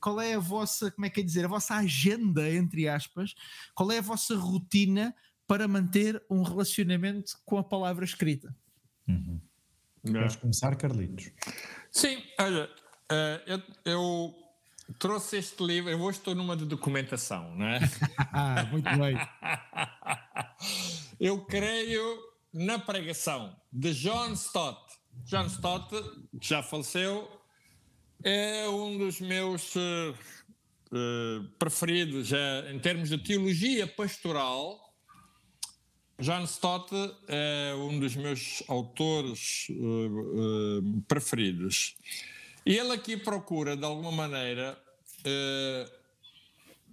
[0.01, 3.35] qual é a vossa, como é que é dizer, a vossa agenda, entre aspas,
[3.75, 5.15] qual é a vossa rotina
[5.47, 8.55] para manter um relacionamento com a palavra escrita?
[9.09, 9.41] Uhum.
[10.03, 11.31] Vamos começar, Carlitos.
[11.91, 14.35] Sim, olha, uh, eu, eu,
[14.99, 17.81] trouxe este livro, eu hoje estou numa de documentação, não é?
[18.33, 19.17] ah, muito bem.
[21.19, 22.19] eu creio
[22.57, 24.81] na pregação de John Stott.
[25.27, 25.91] John Stott,
[26.41, 27.31] que já faleceu,
[28.25, 30.15] é um dos meus uh,
[30.91, 34.81] uh, preferidos uh, em termos de teologia pastoral.
[36.19, 36.91] John Stott
[37.29, 39.67] é um dos meus autores
[41.07, 41.95] preferidos.
[42.65, 44.83] E ele aqui procura, de alguma maneira,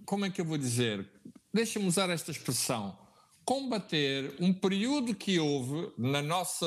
[0.04, 1.08] como é que eu vou dizer?
[1.54, 2.98] Deixa-me usar esta expressão
[3.44, 6.66] combater um período que houve na nossa,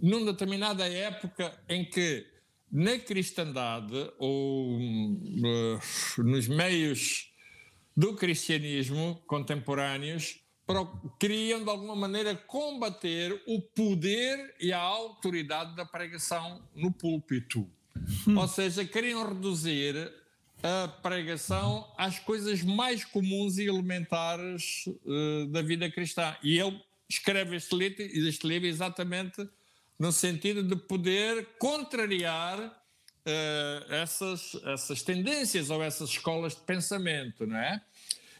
[0.00, 2.26] numa determinada época em que
[2.70, 7.30] na cristandade ou uh, nos meios
[7.96, 10.40] do cristianismo contemporâneos
[11.20, 17.70] queriam de alguma maneira combater o poder e a autoridade da pregação no púlpito.
[18.26, 18.38] Hum.
[18.38, 20.10] Ou seja, queriam reduzir
[20.64, 26.34] a pregação às coisas mais comuns e elementares uh, da vida cristã.
[26.42, 29.46] E ele escreve este livro, este livro exatamente
[29.98, 37.58] no sentido de poder contrariar uh, essas, essas tendências ou essas escolas de pensamento, não
[37.58, 37.82] é?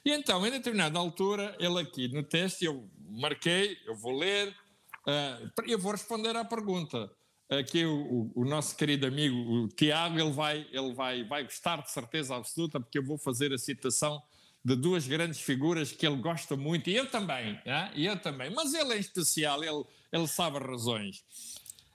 [0.03, 5.63] E então, em determinada altura, ele aqui no texto, eu marquei, eu vou ler, uh,
[5.67, 7.11] eu vou responder à pergunta
[7.59, 11.91] aqui o, o, nosso querido amigo o Tiago, ele, vai, ele vai, vai gostar de
[11.91, 14.23] certeza absoluta, porque eu vou fazer a citação
[14.65, 17.91] de duas grandes figuras que ele gosta muito, e eu também, né?
[17.95, 21.25] e eu também, mas ele em especial, ele, ele sabe as razões.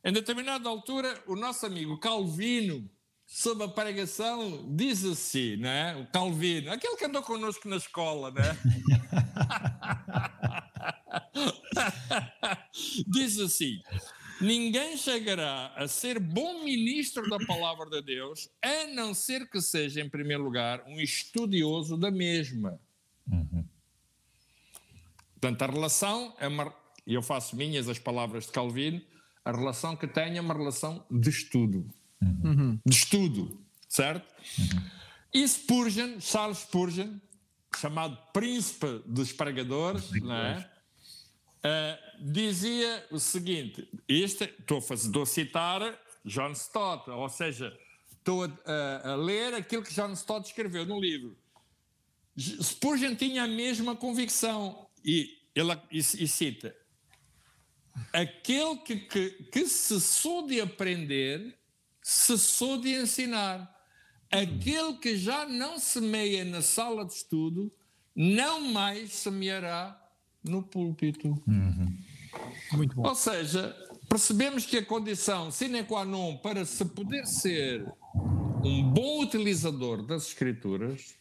[0.04, 2.90] Em determinada altura, o nosso amigo Calvino,
[3.26, 5.96] sob a pregação, diz assim, né?
[5.96, 8.58] o Calvino, aquele que andou connosco na escola, né?
[13.08, 13.80] diz assim:
[14.42, 20.02] Ninguém chegará a ser bom ministro da palavra de Deus a não ser que seja,
[20.02, 22.80] em primeiro lugar, um estudioso da mesma.
[23.30, 23.66] Uhum.
[25.34, 26.74] Portanto, a relação é uma.
[27.06, 29.02] E eu faço minhas as palavras de Calvino,
[29.44, 31.90] a relação que tem é uma relação de estudo.
[32.22, 32.80] Uhum.
[32.86, 34.28] De estudo, certo?
[34.58, 34.84] Uhum.
[35.34, 37.18] E Spurgeon, Charles Spurgeon,
[37.78, 40.70] chamado príncipe dos pregadores, não é?
[41.60, 47.78] Uh, dizia o seguinte: este, estou, a fazer, estou a citar John Stott, ou seja,
[48.12, 51.38] estou a, a, a, ler aquilo que John Stott escreveu no livro.
[52.38, 56.74] Spurgeon tinha a mesma convicção e ele e, e cita:
[58.14, 61.58] aquele que, que, que cessou de aprender,
[62.02, 63.78] cessou de ensinar.
[64.32, 67.74] Aquele que já não semeia na sala de estudo,
[68.16, 70.00] não mais semeará
[70.50, 71.42] no púlpito.
[71.48, 71.98] Uhum.
[72.74, 73.08] Muito bom.
[73.08, 73.76] Ou seja,
[74.08, 77.86] percebemos que a condição sine qua non para se poder ser
[78.64, 81.16] um bom utilizador das escrituras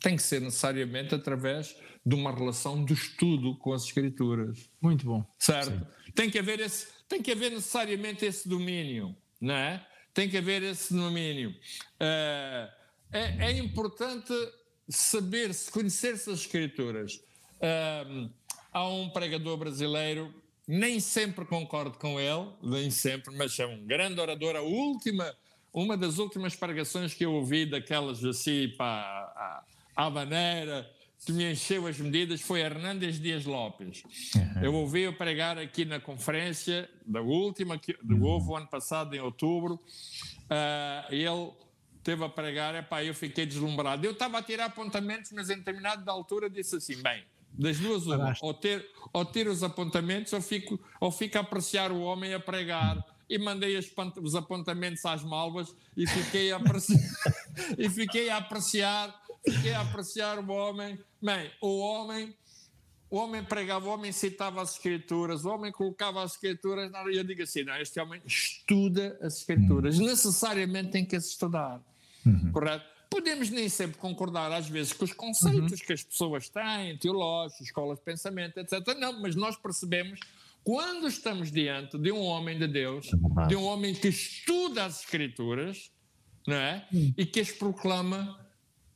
[0.00, 4.68] tem que ser necessariamente através de uma relação de estudo com as escrituras.
[4.80, 5.24] Muito bom.
[5.38, 5.86] Certo?
[6.14, 9.86] Tem que haver esse, tem que haver necessariamente esse domínio, não é?
[10.12, 11.50] Tem que haver esse domínio.
[11.50, 12.68] Uh,
[13.12, 14.32] é, é importante
[14.88, 17.20] saber-se, conhecer-se as escrituras.
[17.62, 18.30] Um,
[18.72, 20.34] há um pregador brasileiro,
[20.66, 24.56] nem sempre concordo com ele, nem sempre, mas é um grande orador.
[24.56, 25.34] A última,
[25.72, 30.88] uma das últimas pregações que eu ouvi daquelas assim, para a, maneira
[31.24, 34.02] que me encheu as medidas foi Hernandes Dias Lopes.
[34.34, 34.62] Uhum.
[34.62, 38.24] Eu ouvi-o pregar aqui na conferência da última, que uhum.
[38.24, 41.52] houve o ano passado, em outubro, uh, ele
[42.02, 44.04] teve a pregar, epá, eu fiquei deslumbrado.
[44.04, 48.34] Eu estava a tirar apontamentos, mas em determinada altura disse assim, bem, das duas, uma.
[48.40, 52.40] Ou ter, ou ter os apontamentos, ou fico, ou fico a apreciar o homem a
[52.40, 53.04] pregar.
[53.28, 57.00] E mandei os apontamentos às malvas e fiquei a apreciar,
[57.78, 60.98] e fiquei a apreciar, fiquei a apreciar o homem.
[61.20, 62.34] Bem, o homem
[63.12, 67.22] o homem pregava, o homem citava as escrituras, o homem colocava as escrituras, e eu
[67.22, 70.06] digo assim, não, este homem estuda as escrituras, uhum.
[70.06, 71.82] necessariamente tem que as estudar,
[72.24, 72.50] uhum.
[72.50, 72.86] correto?
[73.12, 75.86] Podemos nem sempre concordar, às vezes, com os conceitos uhum.
[75.86, 78.80] que as pessoas têm, teológicos, escolas de pensamento, etc.
[78.98, 80.18] Não, mas nós percebemos
[80.64, 85.00] quando estamos diante de um homem de Deus, é de um homem que estuda as
[85.00, 85.90] Escrituras,
[86.46, 86.86] não é?
[86.92, 87.14] Uhum.
[87.18, 88.38] E que as proclama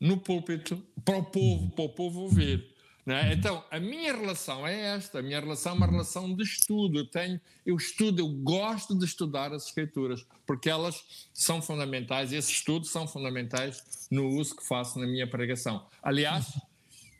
[0.01, 2.76] no púlpito para o povo, para o povo ouvir.
[3.09, 3.33] É?
[3.33, 6.99] Então, a minha relação é esta: a minha relação é uma relação de estudo.
[6.99, 12.51] Eu, tenho, eu estudo, eu gosto de estudar as Escrituras, porque elas são fundamentais, esses
[12.51, 15.87] estudos são fundamentais no uso que faço na minha pregação.
[16.03, 16.53] Aliás,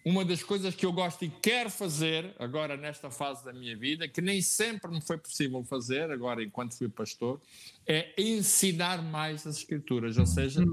[0.05, 4.09] uma das coisas que eu gosto e quero fazer agora nesta fase da minha vida,
[4.09, 7.41] que nem sempre me foi possível fazer, agora enquanto fui pastor,
[7.87, 10.65] é ensinar mais as Escrituras, ou seja,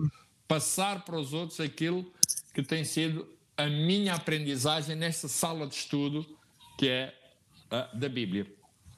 [0.47, 2.11] passar para os outros aquilo
[2.51, 3.27] que tem sido
[3.57, 6.25] a minha aprendizagem nesta sala de estudo
[6.77, 7.13] que é
[7.69, 8.47] a da Bíblia.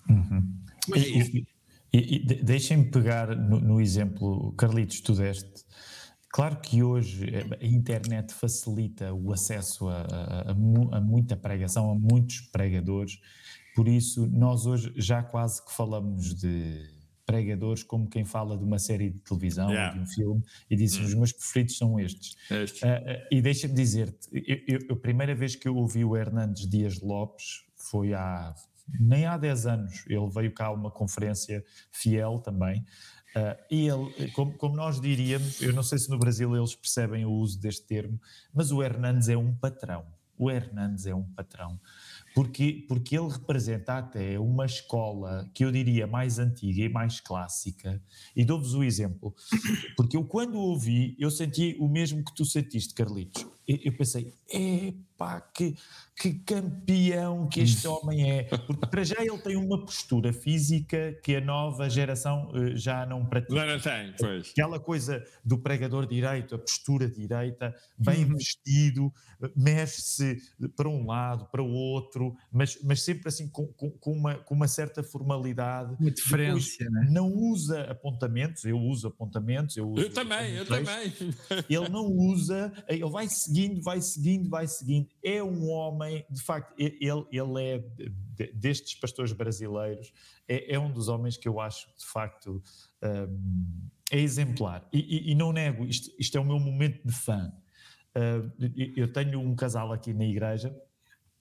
[0.09, 0.55] Uhum.
[0.95, 1.45] E,
[1.93, 5.65] e, e deixem-me pegar no, no, exemplo, Carlitos, tu deste.
[6.29, 7.25] Claro que hoje
[7.61, 13.19] a internet facilita o acesso a, a, a, muita pregação, a muitos pregadores,
[13.73, 16.94] por isso nós hoje já quase que falamos de
[17.25, 19.89] pregadores como quem fala de uma série de televisão yeah.
[19.89, 20.85] ou de um filme e hum.
[20.85, 22.35] os meus preferidos são estes.
[22.51, 22.81] estes.
[22.81, 24.29] Uh, uh, e deixa-me dizer-te,
[24.89, 28.53] a primeira vez que eu ouvi o Hernandes Dias Lopes foi há
[28.99, 30.05] nem há 10 anos.
[30.07, 32.85] Ele veio cá a uma conferência fiel também.
[33.35, 37.25] Uh, e ele, como, como, nós diríamos, eu não sei se no Brasil eles percebem
[37.25, 38.19] o uso deste termo,
[38.53, 40.05] mas o Hernandes é um patrão.
[40.37, 41.79] O Hernandes é um patrão
[42.35, 48.03] porque, porque ele representa até uma escola que eu diria mais antiga e mais clássica.
[48.35, 49.33] E dou-vos o exemplo,
[49.95, 53.47] porque eu quando o ouvi, eu senti o mesmo que tu sentiste, Carlitos.
[53.65, 54.33] Eu, eu pensei,
[55.15, 55.75] epá, que,
[56.15, 58.43] que campeão que este homem é.
[58.43, 63.25] Porque para já ele tem uma postura física que a nova geração uh, já não
[63.25, 63.65] pratica.
[63.65, 64.51] Não tem, pois.
[64.51, 68.35] Aquela coisa do pregador direito, a postura direita, bem uhum.
[68.35, 69.13] vestido,
[69.55, 70.37] mexe-se
[70.75, 74.53] para um lado, para o outro, mas, mas sempre assim com, com, com uma, com
[74.53, 75.95] uma certa formalidade.
[75.99, 77.07] Uma diferença, né?
[77.09, 79.77] Não usa apontamentos, eu uso apontamentos.
[79.77, 81.13] Eu, uso eu também, eu também.
[81.69, 85.04] Ele não usa, ele vai seguindo, vai seguindo, vai seguindo.
[85.23, 87.83] É um homem, de facto, ele, ele é
[88.53, 90.11] destes pastores brasileiros,
[90.47, 92.61] é, é um dos homens que eu acho, de facto,
[93.03, 94.87] um, é exemplar.
[94.91, 97.51] E, e, e não nego, isto, isto é o meu momento de fã.
[98.17, 98.49] Uh,
[98.95, 100.75] eu tenho um casal aqui na igreja,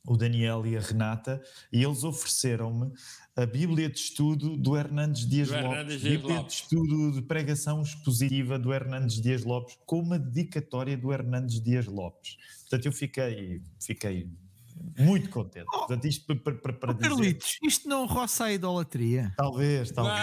[0.07, 1.43] o Daniel e a Renata,
[1.73, 2.93] e eles ofereceram-me
[3.35, 6.55] a Bíblia de Estudo do Hernandes Dias do Lopes, Hernandes Dias Bíblia Lopes.
[6.55, 11.87] de Estudo de Pregação Expositiva do Hernandes Dias Lopes, com uma dedicatória do Hernandes Dias
[11.87, 12.37] Lopes.
[12.61, 14.29] Portanto, eu fiquei, fiquei
[14.99, 15.67] muito contente.
[15.69, 17.09] Oh, Portanto, isto para, para, para oh, dizer...
[17.09, 19.33] Carlitos, isto não roça a idolatria?
[19.37, 20.17] Talvez, talvez.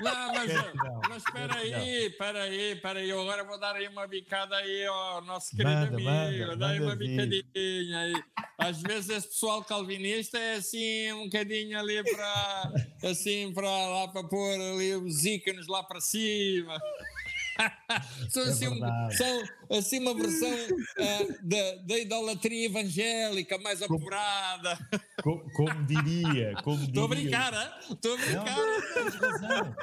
[0.00, 3.10] Não, não, não, não mas, mas espera aí, espera aí, espera aí.
[3.10, 6.04] Eu agora vou dar aí uma bicada aí ao nosso querido manda, amigo.
[6.04, 8.22] Manda, Dá aí uma bicadinha aí.
[8.58, 12.72] Às vezes esse pessoal calvinista é assim, um bocadinho ali para,
[13.10, 16.78] assim, para lá para pôr ali os ícones lá para cima.
[18.30, 24.78] são, é assim, um, são assim uma versão uh, da, da idolatria evangélica mais apurada.
[25.22, 28.56] Como, como diria, como Estou a brincar, estou a brincar.
[29.40, 29.74] Não.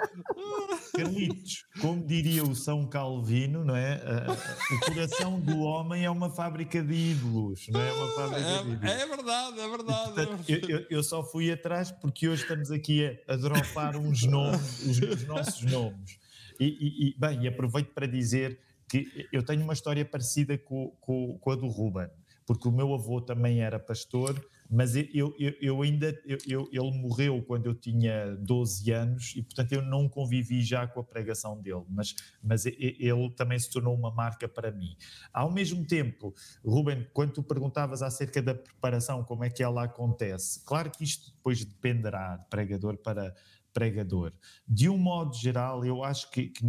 [0.95, 3.95] Carlitos, como diria o São Calvino, não é?
[3.95, 7.93] Uh, o coração do homem é uma fábrica de ídolos, não é?
[7.93, 8.91] Uma fábrica é, de ídolos.
[8.91, 10.13] É verdade, é verdade.
[10.13, 14.23] Portanto, eu, eu, eu, só fui atrás porque hoje estamos aqui a, a dropar uns
[14.23, 16.18] nomes, os, os nossos nomes.
[16.59, 21.37] E, e, e, bem, aproveito para dizer que eu tenho uma história parecida com, com,
[21.37, 22.09] com a do Ruben,
[22.45, 24.35] porque o meu avô também era pastor,
[24.71, 26.15] mas eu, eu, eu ainda,
[26.47, 30.99] eu, ele morreu quando eu tinha 12 anos e, portanto, eu não convivi já com
[30.99, 34.95] a pregação dele, mas, mas ele também se tornou uma marca para mim.
[35.33, 40.63] Ao mesmo tempo, Ruben, quando tu perguntavas acerca da preparação, como é que ela acontece,
[40.63, 43.33] claro que isto depois dependerá de pregador para
[43.73, 44.33] pregador.
[44.67, 46.63] De um modo geral, eu acho que, que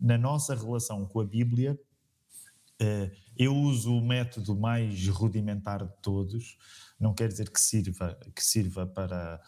[0.00, 1.78] na nossa relação com a Bíblia,
[2.82, 6.56] uh, eu uso o método mais rudimentar de todos,
[6.98, 9.40] não quer dizer que sirva, que sirva para,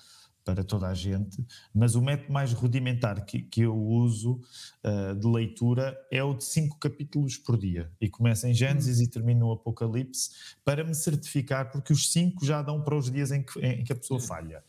[0.45, 4.41] para toda a gente, mas o método mais rudimentar que, que eu uso
[4.85, 7.91] uh, de leitura é o de cinco capítulos por dia.
[8.01, 9.03] E começa em Gênesis hum.
[9.03, 10.31] e termina no Apocalipse,
[10.65, 13.93] para me certificar, porque os cinco já dão para os dias em que, em que
[13.93, 14.63] a pessoa falha.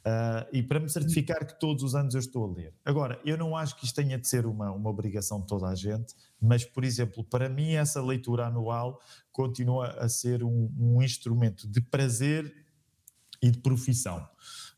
[0.00, 2.72] Uh, e para me certificar que todos os anos eu estou a ler.
[2.84, 5.74] Agora, eu não acho que isto tenha de ser uma, uma obrigação de toda a
[5.74, 8.98] gente, mas, por exemplo, para mim, essa leitura anual
[9.30, 12.50] continua a ser um, um instrumento de prazer
[13.42, 14.26] e de profissão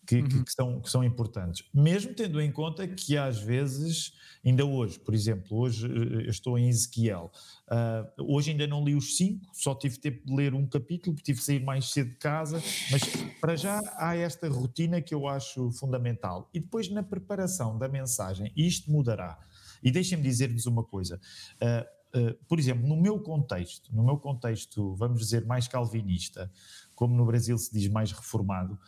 [0.06, 0.44] que, uhum.
[0.44, 1.64] que, são, que são importantes.
[1.72, 4.12] Mesmo tendo em conta que às vezes,
[4.44, 7.30] ainda hoje, por exemplo, hoje eh, eu estou em Ezequiel,
[7.68, 11.38] uh, hoje ainda não li os cinco, só tive tempo de ler um capítulo, tive
[11.38, 13.02] de sair mais cedo de casa, mas
[13.40, 16.50] para já há esta rotina que eu acho fundamental.
[16.52, 19.38] E depois na preparação da mensagem, isto mudará.
[19.82, 21.20] E deixem-me dizer-vos uma coisa.
[21.60, 26.50] Uh, uh, por exemplo, no meu contexto, no meu contexto, vamos dizer, mais calvinista,
[26.94, 28.78] como no Brasil se diz mais reformado,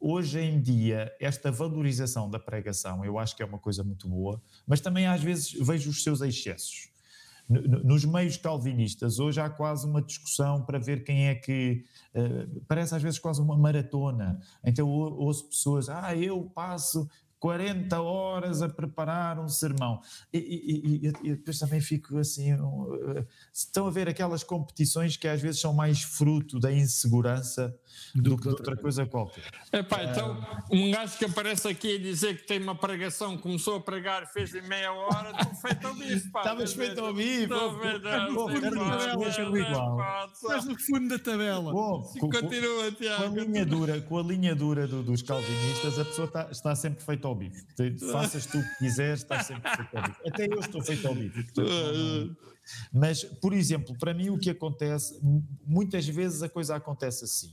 [0.00, 4.42] hoje em dia, esta valorização da pregação eu acho que é uma coisa muito boa,
[4.66, 6.92] mas também às vezes vejo os seus excessos.
[7.48, 11.84] Nos meios calvinistas, hoje há quase uma discussão para ver quem é que.
[12.14, 14.40] Uh, parece às vezes quase uma maratona.
[14.64, 17.08] Então ouço pessoas, ah, eu passo
[17.42, 20.00] 40 horas a preparar um sermão.
[20.32, 22.54] E, e, e, e, depois também fico assim.
[22.54, 27.76] Uh, estão a ver aquelas competições que às vezes são mais fruto da insegurança
[28.14, 29.50] do, do que de outra coisa qualquer.
[29.72, 30.40] Epá, então,
[30.70, 34.54] um gajo que aparece aqui a dizer que tem uma pregação, começou a pregar, fez
[34.54, 36.26] em meia hora, estou feito ao bife.
[36.26, 37.52] Estavas feito ao bife.
[40.32, 41.72] Estás no fundo da tabela.
[41.72, 43.34] Bom, com, Continua, Tiago.
[43.34, 46.76] Com a linha dura, com a linha dura do, dos calvinistas, a pessoa está, está
[46.76, 47.64] sempre feita ao bife.
[48.10, 50.04] Faças tu o que quiseres, estás sempre feito ao.
[50.26, 51.46] Até eu estou feito ao bife.
[52.92, 55.18] Mas, por exemplo, para mim o que acontece,
[55.66, 57.52] muitas vezes a coisa acontece assim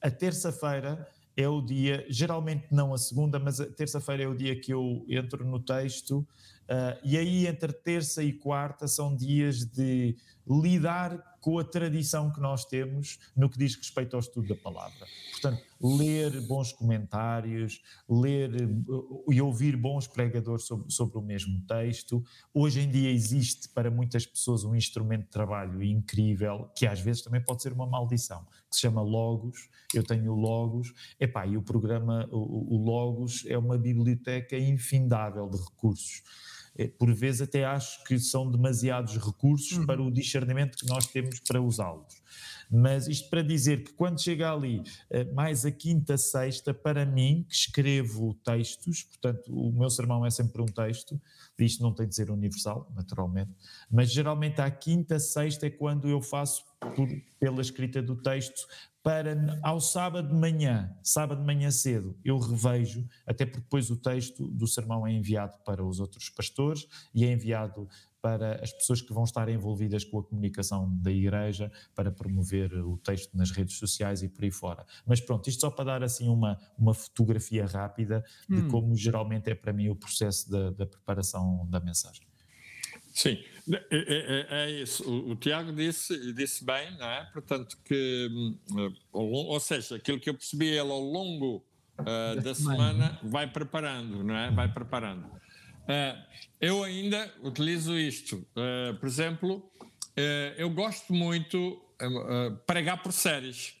[0.00, 1.06] a terça-feira
[1.36, 5.04] é o dia, geralmente não a segunda, mas a terça-feira é o dia que eu
[5.08, 10.16] entro no texto, uh, e aí entre terça e quarta são dias de
[10.48, 15.06] lidar com a tradição que nós temos no que diz respeito ao estudo da palavra.
[15.32, 18.50] Portanto, ler bons comentários, ler
[18.86, 22.22] uh, e ouvir bons pregadores sobre, sobre, o mesmo texto.
[22.52, 27.22] Hoje em dia existe para muitas pessoas um instrumento de trabalho incrível, que às vezes
[27.22, 29.68] também pode ser uma maldição, que se chama Logos.
[29.94, 35.56] Eu tenho Logos, epá, e o programa, o, o Logos é uma biblioteca infindável de
[35.56, 36.22] recursos.
[36.76, 39.86] É, por vezes até acho que são demasiados recursos uhum.
[39.86, 42.20] para o discernimento que nós temos para usá-los.
[42.70, 47.44] Mas isto para dizer que quando chega ali eh, mais a quinta, sexta, para mim,
[47.48, 51.20] que escrevo textos, portanto, o meu sermão é sempre um texto,
[51.58, 53.50] isto não tem de ser universal, naturalmente,
[53.90, 56.64] mas geralmente à quinta, sexta é quando eu faço
[56.94, 57.08] por,
[57.40, 58.66] pela escrita do texto
[59.02, 63.96] para ao sábado de manhã, sábado de manhã cedo, eu revejo, até porque depois o
[63.96, 67.88] texto do sermão é enviado para os outros pastores e é enviado
[68.20, 72.98] para as pessoas que vão estar envolvidas com a comunicação da igreja, para promover o
[72.98, 74.84] texto nas redes sociais e por aí fora.
[75.06, 78.68] Mas pronto, isto só para dar assim uma, uma fotografia rápida de hum.
[78.68, 82.26] como geralmente é para mim o processo da, da preparação da mensagem.
[83.14, 83.38] Sim,
[83.72, 85.08] é, é, é, é isso.
[85.08, 87.24] O, o, Tiago disse, disse bem, não é?
[87.32, 91.64] Portanto, que, hum, ou, seja, aquilo que eu percebi, ele ao longo
[92.00, 94.50] uh, da, semana, vai preparando, não é?
[94.50, 95.24] Vai preparando.
[95.26, 96.20] Uh,
[96.60, 98.36] eu ainda utilizo isto.
[98.56, 99.70] Uh, por exemplo,
[100.58, 101.80] eu gosto muito
[102.66, 103.74] pregar por séries.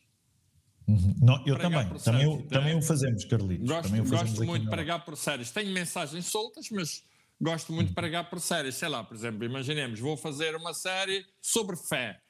[0.88, 1.14] Uhum.
[1.20, 3.68] Não, eu também, também, séries, também o fazemos, Carlitos.
[3.68, 5.50] Gosto, gosto muito de pregar por séries.
[5.50, 7.04] Tenho mensagens soltas, mas
[7.40, 8.74] gosto muito de pregar por séries.
[8.74, 12.20] Sei lá, por exemplo, imaginemos, vou fazer uma série sobre fé,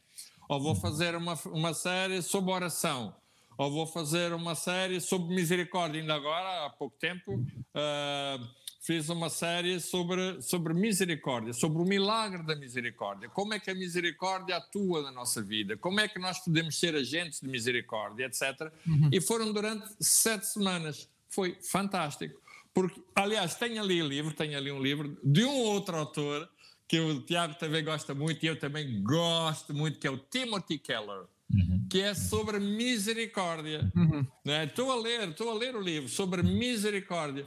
[0.48, 3.14] ou vou fazer uma, uma série sobre oração,
[3.58, 6.00] ou vou fazer uma série sobre misericórdia.
[6.00, 8.48] Ainda agora, há pouco tempo, uh,
[8.82, 13.28] fiz uma série sobre, sobre misericórdia, sobre o milagre da misericórdia.
[13.28, 15.76] Como é que a misericórdia atua na nossa vida?
[15.76, 18.72] Como é que nós podemos ser agentes de misericórdia, etc.
[18.86, 19.11] Uhum.
[19.12, 21.08] E foram durante sete semanas.
[21.28, 22.40] Foi fantástico.
[22.72, 26.48] Porque, aliás, tem ali livro, tem ali um livro de um outro autor
[26.86, 30.78] que o Tiago também gosta muito e eu também gosto muito, que é o Timothy
[30.78, 31.26] Keller.
[31.52, 31.84] Uhum.
[31.90, 33.90] que é sobre misericórdia.
[33.96, 34.24] Uhum.
[34.44, 34.66] Né?
[34.66, 37.44] Estou a ler, estou a ler o livro sobre misericórdia.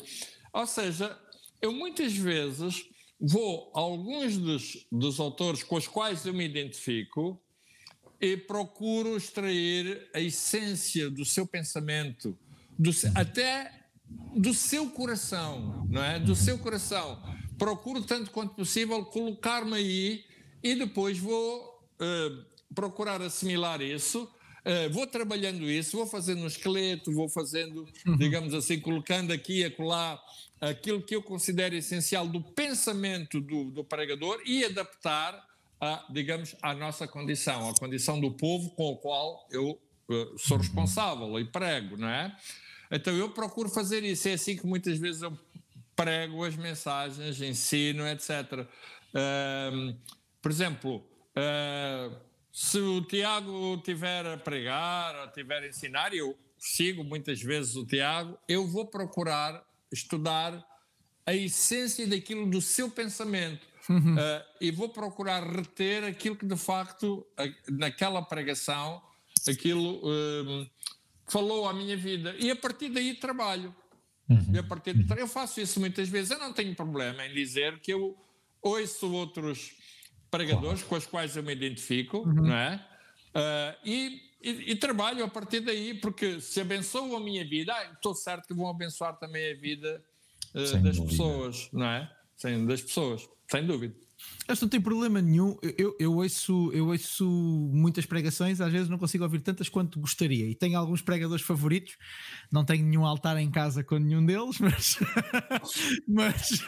[0.52, 1.18] Ou seja,
[1.62, 2.86] eu muitas vezes
[3.20, 7.42] vou a alguns dos, dos autores com os quais eu me identifico
[8.20, 12.38] e procuro extrair a essência do seu pensamento,
[12.78, 13.83] do, até
[14.36, 16.20] do seu coração, não é?
[16.20, 17.22] Do seu coração.
[17.58, 20.26] Procuro tanto quanto possível colocar-me aí
[20.62, 21.62] e depois vou
[22.02, 24.24] uh, procurar assimilar isso.
[24.66, 28.18] Uh, vou trabalhando isso, vou fazendo um esqueleto, vou fazendo, uhum.
[28.18, 30.20] digamos assim, colocando aqui e acolá
[30.62, 35.46] aquilo que eu considero essencial do pensamento do, do pregador e adaptar,
[35.82, 39.72] a, digamos, à nossa condição, à condição do povo com o qual eu
[40.10, 42.34] uh, sou responsável e prego, não é?
[42.92, 44.28] Então eu procuro fazer isso.
[44.28, 45.38] É assim que muitas vezes eu
[45.96, 48.68] prego as mensagens, ensino, etc.
[49.14, 49.96] Uh,
[50.42, 52.16] por exemplo, uh,
[52.52, 57.86] se o Tiago tiver a pregar, ou tiver a ensinar, eu sigo muitas vezes o
[57.86, 60.66] Tiago, eu vou procurar estudar
[61.26, 63.66] a essência daquilo do seu pensamento.
[63.90, 64.16] Uhum.
[64.16, 67.26] Uh, e vou procurar reter aquilo que de facto,
[67.70, 69.02] naquela pregação,
[69.48, 70.02] aquilo
[71.28, 73.74] falou à minha vida e a partir daí trabalho.
[74.30, 74.54] Uhum.
[74.54, 76.32] E a partir de, eu faço isso muitas vezes.
[76.32, 78.18] Eu não tenho problema em dizer que eu
[78.62, 79.76] ouço outros
[80.32, 82.34] pregadores com os quais eu me identifico, uhum.
[82.34, 82.84] não é?
[83.36, 87.92] Uh, e, e, e, trabalho a partir daí, porque se abençoam a minha vida, ah,
[87.94, 90.04] estou certo que vão abençoar também a vida
[90.54, 91.06] uh, das dúvida.
[91.06, 92.12] pessoas, não é?
[92.36, 93.96] Sem, das pessoas, sem dúvida.
[94.46, 95.58] Que não tem problema nenhum.
[95.78, 97.26] Eu, eu, ouço, eu ouço
[97.72, 100.46] muitas pregações, às vezes não consigo ouvir tantas quanto gostaria.
[100.50, 101.96] E tenho alguns pregadores favoritos.
[102.52, 105.00] Não tenho nenhum altar em casa com nenhum deles, mas.
[106.08, 106.66] mas,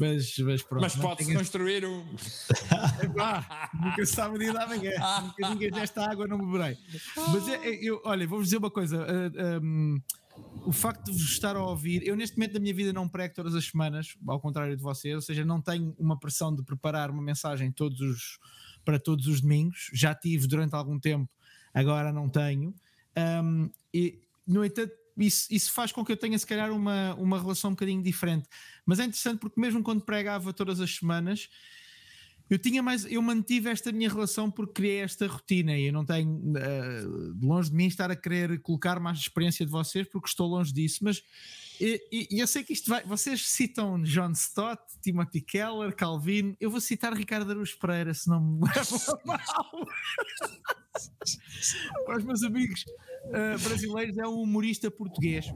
[0.00, 0.82] mas, mas, pronto.
[0.82, 2.04] Mas pode-se construir um.
[3.18, 4.92] Ah, nunca se sabe o dia da manhã.
[5.22, 6.78] nunca ninguém desta água não beberei.
[7.16, 9.04] Mas é, é, eu, olha, vou-vos dizer uma coisa.
[9.04, 10.00] Uh, um,
[10.66, 13.34] o facto de vos estar a ouvir, eu neste momento da minha vida não prego
[13.34, 17.08] todas as semanas, ao contrário de vocês, ou seja, não tenho uma pressão de preparar
[17.08, 18.38] uma mensagem todos os,
[18.84, 21.30] para todos os domingos, já tive durante algum tempo,
[21.72, 22.74] agora não tenho.
[23.16, 27.40] Um, e, no entanto, isso, isso, faz com que eu tenha se calhar uma, uma
[27.40, 28.48] relação um bocadinho diferente.
[28.84, 31.48] Mas é interessante porque mesmo quando pregava todas as semanas,
[32.48, 36.04] eu tinha mais, eu mantive esta minha relação porque criei esta rotina e eu não
[36.04, 40.46] tenho uh, longe de mim estar a querer colocar mais experiência de vocês porque estou
[40.46, 41.22] longe disso, mas
[41.80, 43.04] e, e, eu sei que isto vai.
[43.04, 46.56] Vocês citam John Stott, Timothy Keller, Calvin.
[46.58, 49.86] Eu vou citar Ricardo Aruz Pereira, se não me levam mal.
[52.06, 52.84] Para os meus amigos
[53.26, 55.46] uh, brasileiros, é um humorista português.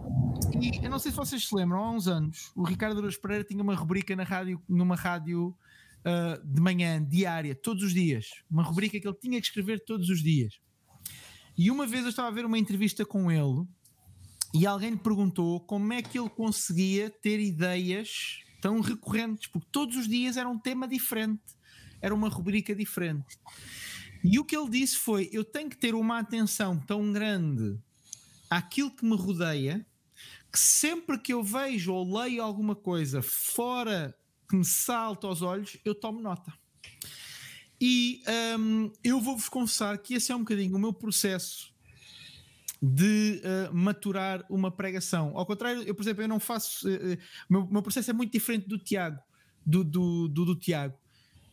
[0.61, 3.45] E eu não sei se vocês se lembram, há uns anos, o Ricardo Aruz Pereira
[3.45, 5.57] tinha uma rubrica na rádio, numa rádio
[6.01, 8.27] uh, de manhã, diária, todos os dias.
[8.51, 10.59] Uma rubrica que ele tinha que escrever todos os dias.
[11.57, 13.67] E uma vez eu estava a ver uma entrevista com ele
[14.53, 19.97] e alguém lhe perguntou como é que ele conseguia ter ideias tão recorrentes, porque todos
[19.97, 21.43] os dias era um tema diferente,
[22.01, 23.39] era uma rubrica diferente.
[24.23, 27.79] E o que ele disse foi: Eu tenho que ter uma atenção tão grande
[28.51, 29.87] àquilo que me rodeia,
[30.53, 34.15] que sempre que eu vejo ou leio alguma coisa fora
[34.51, 36.53] que me salta aos olhos, eu tomo nota.
[37.81, 38.21] E
[38.59, 41.73] um, eu vou-vos confessar que esse é um bocadinho o meu processo
[42.83, 45.33] de uh, maturar uma pregação.
[45.37, 46.89] Ao contrário, eu, por exemplo, eu não faço.
[46.89, 47.15] Uh,
[47.49, 49.21] o meu, meu, processo é muito diferente do Tiago,
[49.65, 50.99] do, do, do, do Tiago.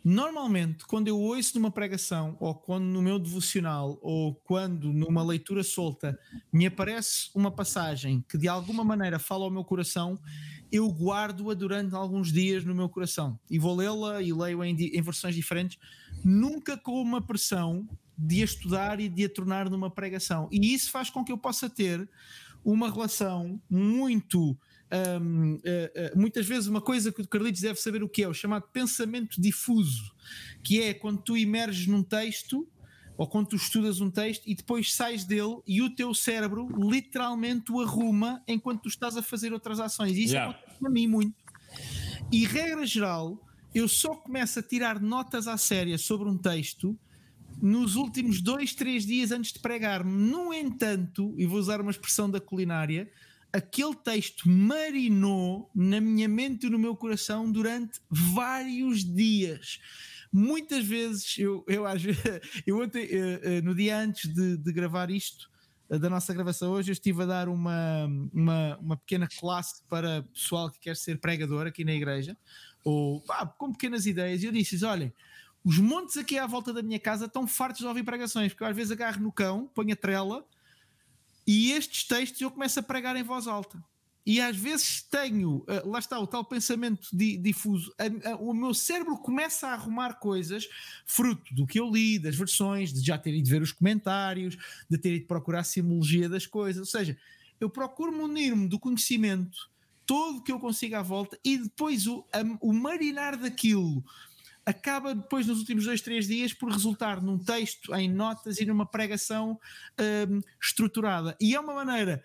[0.03, 5.63] Normalmente, quando eu ouço numa pregação, ou quando no meu devocional, ou quando numa leitura
[5.63, 6.17] solta
[6.51, 10.17] me aparece uma passagem que de alguma maneira fala ao meu coração,
[10.71, 15.01] eu guardo-a durante alguns dias no meu coração e vou lê-la e leio em, em,
[15.01, 15.77] versões diferentes,
[16.23, 17.87] nunca com uma pressão
[18.17, 20.49] de a estudar e de a tornar numa pregação.
[20.51, 22.07] E isso faz com que eu possa ter
[22.63, 24.57] uma relação muito.
[25.21, 28.27] Um, uh, uh, muitas vezes uma coisa que o Carlitos deve saber o que é,
[28.27, 30.13] o chamado pensamento difuso,
[30.63, 32.65] que é quando tu emerges num texto
[33.17, 37.71] ou quando tu estudas um texto e depois sais dele e o teu cérebro literalmente
[37.71, 40.15] o arruma enquanto tu estás a fazer outras ações.
[40.15, 40.51] E isso yeah.
[40.51, 41.35] acontece a mim muito.
[42.31, 43.43] E regra geral,
[43.73, 46.97] eu só começo a tirar notas à séria sobre um texto
[47.59, 50.11] nos últimos dois, três dias antes de pregar-me.
[50.11, 53.09] No entanto, e vou usar uma expressão da culinária,
[53.51, 59.79] aquele texto marinou na minha mente e no meu coração durante vários dias
[60.31, 61.83] muitas vezes eu, eu,
[62.65, 65.49] eu ontem, eh, eh, no dia antes de, de gravar isto,
[65.89, 70.23] eh, da nossa gravação hoje, eu estive a dar uma, uma, uma pequena classe para
[70.33, 72.37] pessoal que quer ser pregador aqui na igreja,
[72.83, 73.23] ou
[73.57, 75.13] com pequenas ideias, e eu disse: olhem,
[75.63, 78.67] os montes aqui à volta da minha casa estão fartos de ouvir pregações, porque eu
[78.67, 80.45] às vezes agarro no cão, ponho a trela,
[81.45, 83.81] e estes textos eu começo a pregar em voz alta
[84.27, 88.53] e às vezes tenho, uh, lá está o tal pensamento di, difuso, a, a, o
[88.53, 90.67] meu cérebro começa a arrumar coisas
[91.05, 94.57] fruto do que eu li, das versões, de já ter ido ver os comentários,
[94.89, 97.17] de ter ido procurar a simbologia das coisas, ou seja,
[97.57, 99.69] eu procuro munir-me do conhecimento
[100.05, 104.03] todo que eu consigo à volta e depois o, a, o marinar daquilo
[104.65, 108.85] acaba depois nos últimos dois, três dias por resultar num texto em notas e numa
[108.85, 109.57] pregação
[110.29, 111.37] um, estruturada.
[111.39, 112.21] E é uma maneira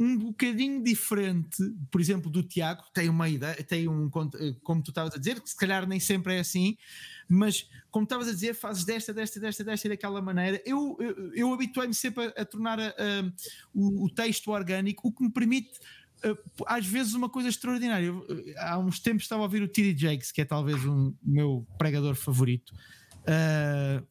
[0.00, 5.14] um bocadinho diferente, por exemplo, do Tiago, tem uma ideia, tem um, como tu estavas
[5.14, 6.74] a dizer, que se calhar nem sempre é assim,
[7.28, 10.62] mas como estavas a dizer, fazes desta, desta, desta, desta e daquela maneira.
[10.64, 13.32] Eu, eu, eu habituei-me sempre a, a tornar a, a,
[13.74, 15.78] o, o, texto orgânico, o que me permite.
[16.66, 18.10] às vezes uma coisa extraordinária.
[18.56, 19.98] há uns tempos estava a ouvir o T.D.
[19.98, 22.74] Jakes, que é talvez o um, meu pregador favorito.
[23.20, 24.02] Uh,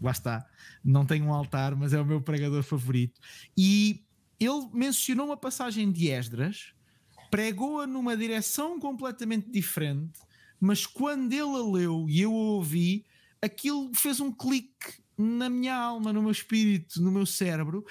[0.00, 0.46] lá está,
[0.84, 3.20] não tenho um altar, mas é o meu pregador favorito.
[3.58, 4.05] E
[4.38, 6.72] ele mencionou uma passagem de Esdras,
[7.30, 10.20] pregou-a numa direção completamente diferente,
[10.60, 13.04] mas quando ele a leu e eu a ouvi,
[13.40, 17.84] aquilo fez um clique na minha alma, no meu espírito, no meu cérebro,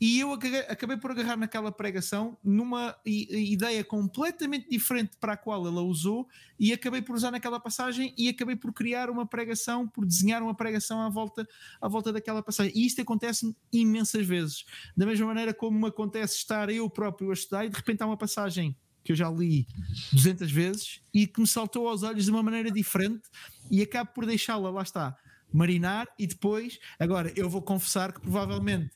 [0.00, 5.82] E eu acabei por agarrar naquela pregação numa ideia completamente diferente para a qual ela
[5.82, 6.28] usou
[6.58, 10.54] e acabei por usar naquela passagem e acabei por criar uma pregação, por desenhar uma
[10.54, 11.46] pregação à volta,
[11.80, 12.72] à volta daquela passagem.
[12.74, 14.64] E isto acontece imensas vezes.
[14.96, 18.16] Da mesma maneira como acontece estar eu próprio a estudar e de repente há uma
[18.16, 19.66] passagem que eu já li
[20.12, 23.22] 200 vezes e que me saltou aos olhos de uma maneira diferente
[23.70, 25.16] e acabo por deixá-la, lá está,
[25.54, 28.90] marinar e depois, agora eu vou confessar que provavelmente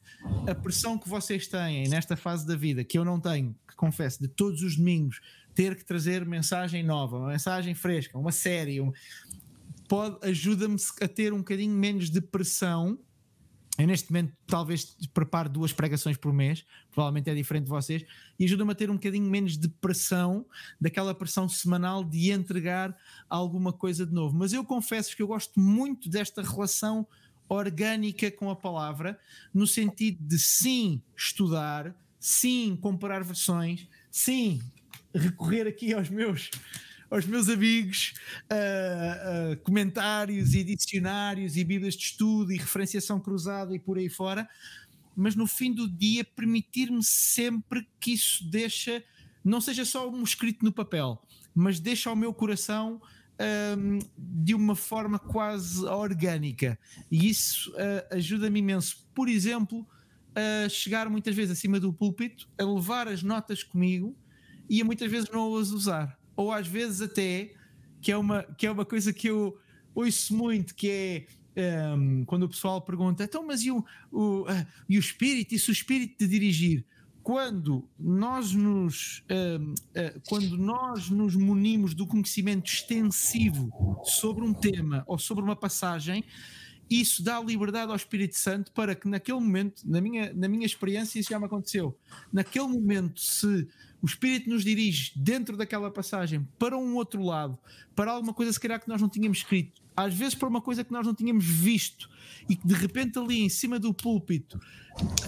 [0.48, 4.20] a pressão que vocês têm nesta fase da vida, que eu não tenho, que confesso,
[4.20, 5.20] de todos os domingos
[5.54, 8.92] ter que trazer mensagem nova, uma mensagem fresca, uma série, um,
[9.88, 12.98] pode ajuda-me a ter um bocadinho menos de pressão.
[13.78, 16.64] Eu neste momento talvez preparo duas pregações por mês,
[16.98, 18.04] provavelmente é diferente de vocês,
[18.36, 20.44] e ajuda-me a ter um bocadinho menos de pressão,
[20.80, 22.92] daquela pressão semanal de entregar
[23.30, 24.36] alguma coisa de novo.
[24.36, 27.06] Mas eu confesso que eu gosto muito desta relação
[27.48, 29.16] orgânica com a palavra,
[29.54, 34.60] no sentido de sim estudar, sim comparar versões, sim
[35.14, 36.50] recorrer aqui aos meus
[37.10, 38.12] aos meus amigos
[38.52, 44.10] uh, uh, comentários e dicionários e bíblias de estudo e referenciação cruzada e por aí
[44.10, 44.46] fora,
[45.18, 49.02] mas no fim do dia permitir-me sempre que isso deixa,
[49.44, 51.20] não seja só um escrito no papel,
[51.52, 53.02] mas deixa ao meu coração
[53.76, 56.78] um, de uma forma quase orgânica
[57.10, 59.08] e isso uh, ajuda-me imenso.
[59.12, 59.84] Por exemplo,
[60.34, 64.16] a chegar muitas vezes acima do púlpito, a levar as notas comigo
[64.70, 67.52] e a muitas vezes não as usar ou às vezes até,
[68.00, 69.58] que é uma, que é uma coisa que eu
[69.92, 71.26] ouço muito, que é
[71.58, 75.58] um, quando o pessoal pergunta, então, mas e o, o, uh, e o espírito, e
[75.58, 76.84] se o espírito de dirigir?
[77.22, 83.70] Quando nós nos uh, quando nós nos munimos do conhecimento extensivo
[84.04, 86.24] sobre um tema ou sobre uma passagem,
[86.88, 91.18] isso dá liberdade ao Espírito Santo para que naquele momento, na minha, na minha experiência,
[91.18, 91.94] isso já me aconteceu.
[92.32, 93.68] Naquele momento, se
[94.00, 97.58] o Espírito nos dirige dentro daquela passagem para um outro lado,
[97.94, 100.84] para alguma coisa se calhar que nós não tínhamos escrito, às vezes para uma coisa
[100.84, 102.08] que nós não tínhamos visto
[102.48, 104.60] e que de repente ali em cima do púlpito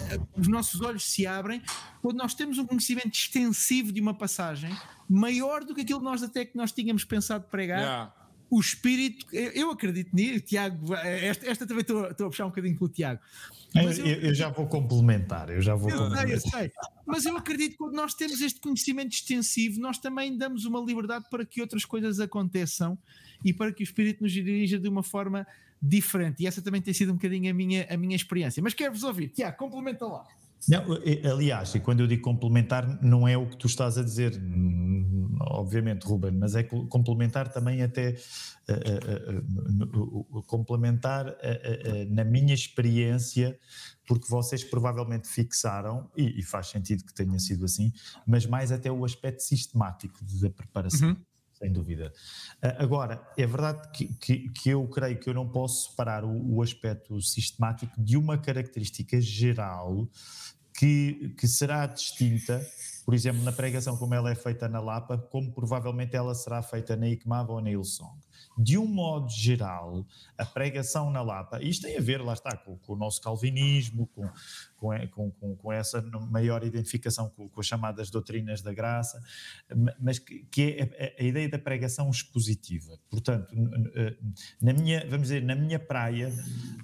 [0.09, 1.61] eh, os nossos olhos se abrem,
[2.01, 4.73] quando nós temos um conhecimento extensivo de uma passagem,
[5.09, 7.81] maior do que aquilo que nós até que nós tínhamos pensado pregar.
[7.81, 12.49] Yeah o espírito, eu acredito nisso, Tiago, esta, esta também estou, estou a puxar um
[12.49, 13.21] bocadinho pelo Tiago.
[13.73, 16.27] Mas eu, eu, eu, já vou complementar, eu já vou eu complementar.
[16.27, 16.71] Sei, eu sei.
[17.05, 21.29] Mas eu acredito que quando nós temos este conhecimento extensivo, nós também damos uma liberdade
[21.31, 22.99] para que outras coisas aconteçam
[23.43, 25.45] e para que o espírito nos dirija de uma forma
[25.81, 26.43] diferente.
[26.43, 28.61] E essa também tem sido um bocadinho a minha, a minha experiência.
[28.61, 29.29] Mas quero-vos ouvir.
[29.29, 30.25] Tiago, complementa lá.
[30.67, 30.85] Não,
[31.31, 34.39] aliás, e quando eu digo complementar, não é o que tu estás a dizer,
[35.39, 38.15] obviamente, Ruben, mas é complementar também até
[38.69, 41.35] uh, uh, uh, complementar
[42.09, 43.57] na minha experiência,
[44.07, 47.91] porque vocês provavelmente fixaram, e, e, faz sentido que tenha sido assim,
[48.27, 51.09] mas mais até o aspecto sistemático da preparação.
[51.09, 51.30] Uhum
[51.61, 52.11] sem dúvida.
[52.79, 56.61] Agora, é verdade que, que, que, eu creio que eu não posso separar o, o
[56.61, 60.09] aspecto sistemático de uma característica geral
[60.73, 62.59] que, que será distinta,
[63.05, 66.95] por exemplo, na pregação como ela é feita na Lapa, como provavelmente ela será feita
[66.95, 68.17] na ICMAV ou na Ilsong.
[68.57, 70.05] De um modo geral,
[70.37, 74.07] a pregação na Lapa, isto tem a ver, lá está, com, com o nosso calvinismo,
[74.07, 74.29] com,
[74.77, 79.21] com, com, com, essa maior identificação com, com, as chamadas doutrinas da graça,
[79.99, 82.99] mas que, que é a, a, ideia da pregação expositiva.
[83.09, 83.53] Portanto,
[83.95, 84.17] eh,
[84.61, 86.31] na minha, vamos dizer, na minha praia,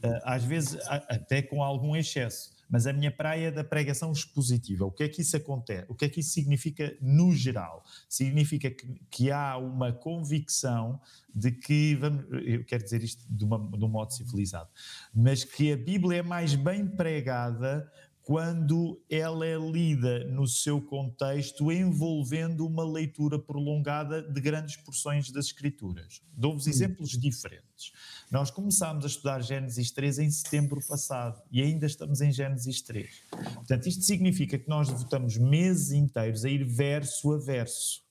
[0.02, 4.86] eh, às vezes até com algum excesso, mas a minha praia é da pregação expositiva.
[4.86, 5.86] O que é que isso acontece?
[5.90, 7.84] O que é que isso significa no geral?
[8.10, 11.00] Significa que, que há uma convicção
[11.34, 14.70] de que, vamos, eu quero dizer isto de, uma, de um modo civilizado,
[15.14, 17.90] mas que a Bíblia é mais bem pregada
[18.28, 25.46] quando ela é lida no seu contexto envolvendo uma leitura prolongada de grandes porções das
[25.46, 26.22] Escrituras.
[26.34, 27.94] Dou-vos exemplos diferentes.
[28.30, 33.10] Nós começámos a estudar Gênesis 3 em setembro passado e ainda estamos em Gênesis 3.
[33.30, 38.02] Portanto, isto significa que nós devotamos meses inteiros a ir verso a verso.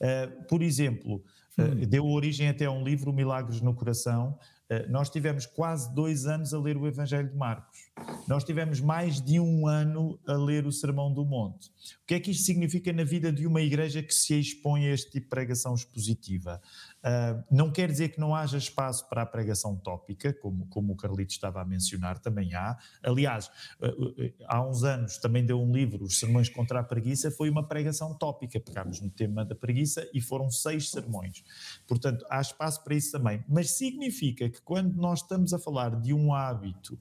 [0.00, 1.22] Uh, por exemplo,
[1.58, 4.38] uh, deu origem até a um livro, Milagres no Coração,
[4.70, 7.89] eh, nós tivemos quase dois anos a ler o Evangelho de Marcos.
[8.26, 11.68] Nós tivemos mais de um ano a ler o Sermão do Monte.
[12.02, 14.92] O que é que isto significa na vida de uma igreja que se expõe a
[14.92, 16.60] este tipo de pregação expositiva?
[17.00, 20.96] Uh, não quer dizer que não haja espaço para a pregação tópica, como, como o
[20.96, 22.76] Carlito estava a mencionar, também há.
[23.02, 27.30] Aliás, uh, uh, há uns anos também deu um livro, Os Sermões contra a Preguiça,
[27.30, 28.60] foi uma pregação tópica.
[28.60, 31.42] Pegámos no tema da preguiça e foram seis sermões.
[31.88, 33.42] Portanto, há espaço para isso também.
[33.48, 36.98] Mas significa que quando nós estamos a falar de um hábito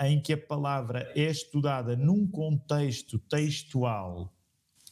[0.00, 4.32] em que a palavra é estudada num contexto textual,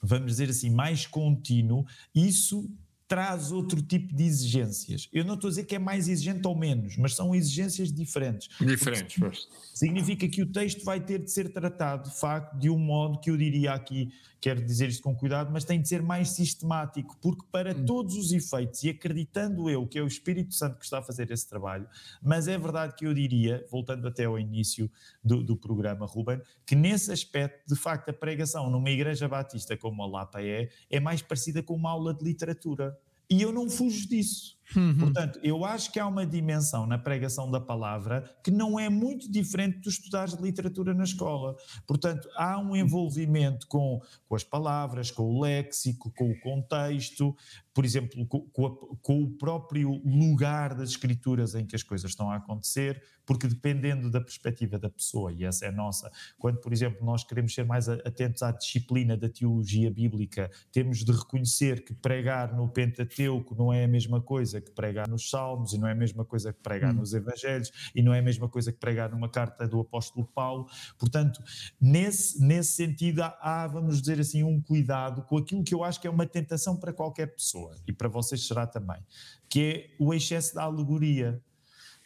[0.02, 2.70] vamos dizer assim, mais contínuo, isso
[3.06, 5.08] traz outro tipo de exigências.
[5.12, 8.48] Eu não estou a dizer que é mais exigente ou menos, mas são exigências diferentes.
[8.58, 9.48] Diferentes, pois.
[9.74, 13.30] Significa que o texto vai ter de ser tratado, de facto, de um modo que
[13.30, 14.10] eu diria aqui,
[14.44, 17.86] quero dizer isto com cuidado, mas tem de ser mais sistemático, porque para hum.
[17.86, 21.30] todos os efeitos, e acreditando eu que é o Espírito Santo que está a fazer
[21.30, 21.88] esse trabalho,
[22.22, 24.90] mas é verdade que eu diria, voltando até ao início
[25.24, 30.02] do, do programa, Ruben, que nesse aspecto, de facto, a pregação numa igreja batista como
[30.02, 32.94] a Lapa é, é mais parecida com uma aula de literatura.
[33.30, 34.58] E eu não fujo disso.
[34.76, 34.98] Uhum.
[34.98, 39.30] Portanto, eu acho que há uma dimensão na pregação da palavra que não é muito
[39.30, 41.54] diferente dos estudares de literatura na escola.
[41.86, 47.34] Portanto, há um envolvimento com, com as palavras, com o léxico, com o contexto,
[47.74, 52.10] por exemplo, com, com, a, com o próprio lugar das escrituras em que as coisas
[52.10, 56.60] estão a acontecer, porque dependendo da perspectiva da pessoa, e essa é a nossa, quando,
[56.60, 61.84] por exemplo, nós queremos ser mais atentos à disciplina da teologia bíblica, temos de reconhecer
[61.84, 65.78] que pregar no Pentateuco não é a mesma coisa coisa que pregar nos Salmos, e
[65.78, 66.98] não é a mesma coisa que pregar hum.
[66.98, 70.66] nos Evangelhos, e não é a mesma coisa que pregar numa carta do apóstolo Paulo.
[70.98, 71.42] Portanto,
[71.80, 76.06] nesse, nesse sentido, há, vamos dizer assim, um cuidado com aquilo que eu acho que
[76.06, 78.98] é uma tentação para qualquer pessoa, e para vocês será também,
[79.48, 81.42] que é o excesso da alegoria.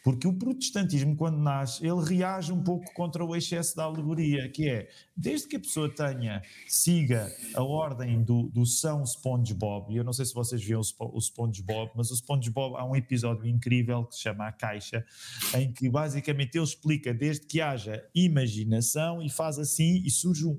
[0.03, 4.69] Porque o protestantismo, quando nasce, ele reage um pouco contra o excesso da alegoria, que
[4.69, 10.03] é desde que a pessoa tenha, siga a ordem do, do São SpongeBob, e eu
[10.03, 14.15] não sei se vocês viram o SpongeBob, mas o SpongeBob há um episódio incrível que
[14.15, 15.05] se chama A Caixa,
[15.57, 20.57] em que basicamente ele explica desde que haja imaginação e faz assim e surge um,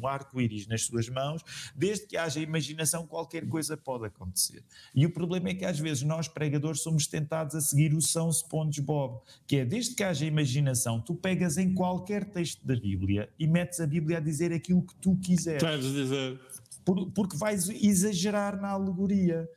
[0.00, 1.42] um arco-íris nas suas mãos,
[1.74, 4.62] desde que haja imaginação qualquer coisa pode acontecer.
[4.94, 8.30] E o problema é que às vezes nós pregadores somos tentados a seguir o São
[8.30, 8.81] SpongeBob,
[9.46, 13.80] que é desde que haja imaginação, tu pegas em qualquer texto da Bíblia e metes
[13.80, 15.62] a Bíblia Bíblia a dizer aquilo que tu quiseres.
[15.62, 16.40] Queres dizer.
[16.84, 19.48] Por, porque vais exagerar na alegoria.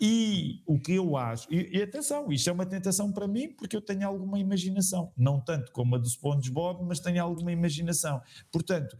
[0.00, 3.76] E o que eu acho, e, e, atenção, isto é uma tentação para mim porque
[3.76, 8.20] eu tenho alguma imaginação, não tanto como a do SpongeBob, mas tenho alguma imaginação.
[8.50, 8.98] Portanto,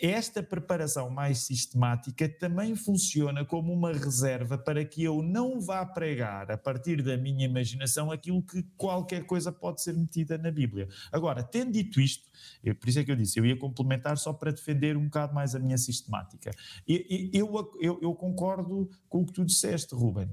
[0.00, 6.50] esta preparação mais sistemática também funciona como uma reserva para que eu não vá pregar
[6.50, 10.88] a partir da minha imaginação aquilo que qualquer coisa pode ser metida na Bíblia.
[11.10, 12.28] Agora, tendo dito isto,
[12.62, 15.34] eu, por isso é que eu disse, eu ia complementar só para defender um bocado
[15.34, 16.50] mais a minha sistemática.
[16.86, 20.28] Eu, eu, eu, eu concordo com o que tu disseste, Ruben.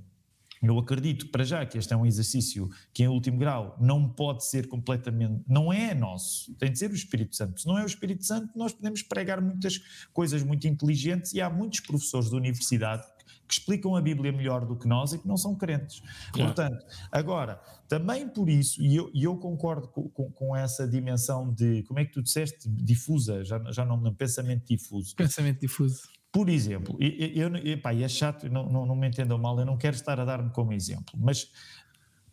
[0.63, 4.45] Eu acredito, para já, que este é um exercício que, em último grau, não pode
[4.45, 5.43] ser completamente.
[5.47, 7.61] não é nosso, tem de ser o Espírito Santo.
[7.61, 9.79] Se não é o Espírito Santo, nós podemos pregar muitas
[10.13, 13.03] coisas muito inteligentes e há muitos professores de universidade
[13.47, 16.01] que explicam a Bíblia melhor do que nós e que não são crentes.
[16.31, 16.53] Claro.
[16.53, 21.83] Portanto, agora, também por isso, e eu, eu concordo com, com, com, essa dimensão de,
[21.83, 25.15] como é que tu disseste, difusa, já, já não me pensamento difuso.
[25.15, 26.01] Pensamento difuso.
[26.33, 29.77] Por exemplo, eu, eu, pá, é chato, não, não, não me entendam mal, eu não
[29.77, 31.51] quero estar a dar-me como exemplo, mas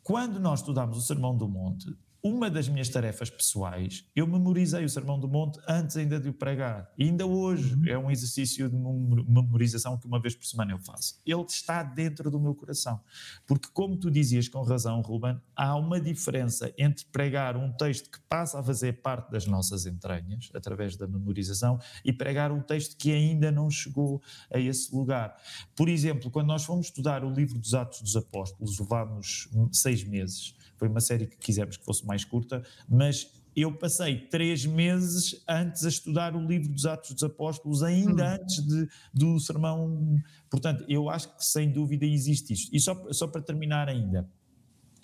[0.03, 4.89] quando nós estudamos o Sermão do Monte, uma das minhas tarefas pessoais, eu memorizei o
[4.89, 6.93] Sermão do Monte antes ainda de o pregar.
[6.99, 7.87] E ainda hoje uhum.
[7.87, 11.21] é um exercício de memorização que uma vez por semana eu faço.
[11.25, 13.01] Ele está dentro do meu coração.
[13.47, 18.21] Porque, como tu dizias com razão, Ruben, há uma diferença entre pregar um texto que
[18.29, 23.13] passa a fazer parte das nossas entranhas, através da memorização, e pregar um texto que
[23.13, 24.21] ainda não chegou
[24.53, 25.37] a esse lugar.
[25.75, 30.55] Por exemplo, quando nós fomos estudar o livro dos Atos dos Apóstolos, levámos seis meses
[30.81, 35.85] foi uma série que quisemos que fosse mais curta, mas eu passei três meses antes
[35.85, 38.35] a estudar o livro dos Atos dos Apóstolos, ainda hum.
[38.41, 40.19] antes de, do sermão.
[40.51, 42.75] Portanto, eu acho que sem dúvida existe isto.
[42.75, 44.27] E só, só para terminar ainda,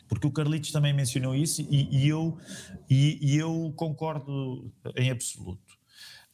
[0.09, 2.39] porque o Carlitos também mencionou isso e, e eu,
[2.89, 5.77] e, e, eu concordo em absoluto.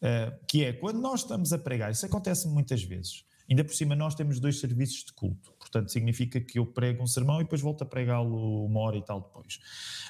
[0.00, 3.24] Uh, que é quando nós estamos a pregar, isso acontece muitas vezes.
[3.50, 5.52] Ainda por cima, nós temos dois serviços de culto.
[5.72, 9.02] Portanto, significa que eu prego um sermão e depois volto a pregá-lo uma hora e
[9.02, 9.58] tal depois.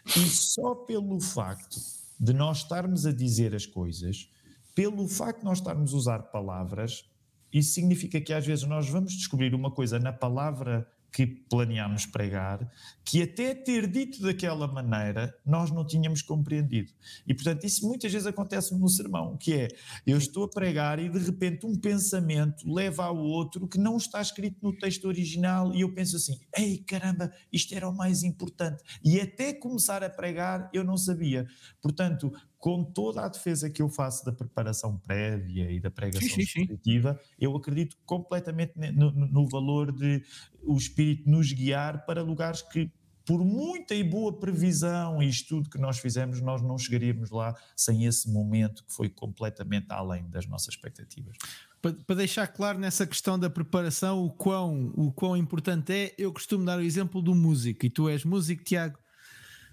[0.04, 1.76] E só pelo facto
[2.18, 4.28] de nós estarmos a dizer as coisas,
[4.74, 7.08] pelo facto de nós estarmos a usar palavras,
[7.52, 12.66] isso significa que às vezes nós vamos descobrir uma coisa na palavra que planeámos pregar,
[13.04, 16.90] que até ter dito daquela maneira nós não tínhamos compreendido.
[17.26, 19.68] E portanto, isso muitas vezes acontece no sermão, que é
[20.06, 24.22] eu estou a pregar e de repente um pensamento leva ao outro que não está
[24.22, 28.82] escrito no texto original e eu penso assim: ei caramba, isto era o mais importante.
[29.04, 31.46] E até começar a pregar eu não sabia.
[31.82, 32.32] Portanto,
[32.62, 36.78] com toda a defesa que eu faço da preparação prévia e da pregação sim, sim,
[36.84, 37.02] sim.
[37.36, 40.22] eu acredito completamente no, no, valor de
[40.62, 42.88] o Espírito nos guiar para lugares que
[43.26, 48.04] por muita e boa previsão e estudo que nós fizemos, nós não chegaríamos lá sem
[48.04, 51.36] esse momento que foi completamente além das nossas expectativas.
[51.80, 56.64] Para, deixar claro nessa questão da preparação, o quão, o quão importante é, eu costumo
[56.64, 59.01] dar o exemplo do músico, e tu és músico, Tiago,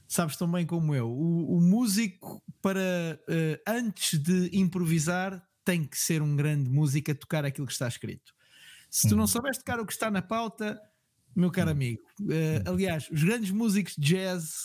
[0.10, 1.08] sabes tão bem como eu.
[1.08, 7.16] O, o músico, para uh, antes de improvisar, tem que ser um grande músico a
[7.16, 8.34] tocar aquilo que está escrito.
[8.90, 9.28] Se tu não uhum.
[9.28, 10.82] souberes tocar o que está na pauta,
[11.36, 11.76] meu caro uhum.
[11.76, 14.56] amigo, uh, aliás, os grandes músicos de jazz,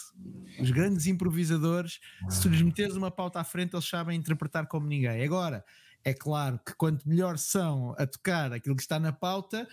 [0.59, 4.87] os grandes improvisadores, se tu lhes meteres uma pauta à frente, eles sabem interpretar como
[4.87, 5.23] ninguém.
[5.23, 5.63] Agora,
[6.03, 9.69] é claro que quanto melhor são a tocar aquilo que está na pauta,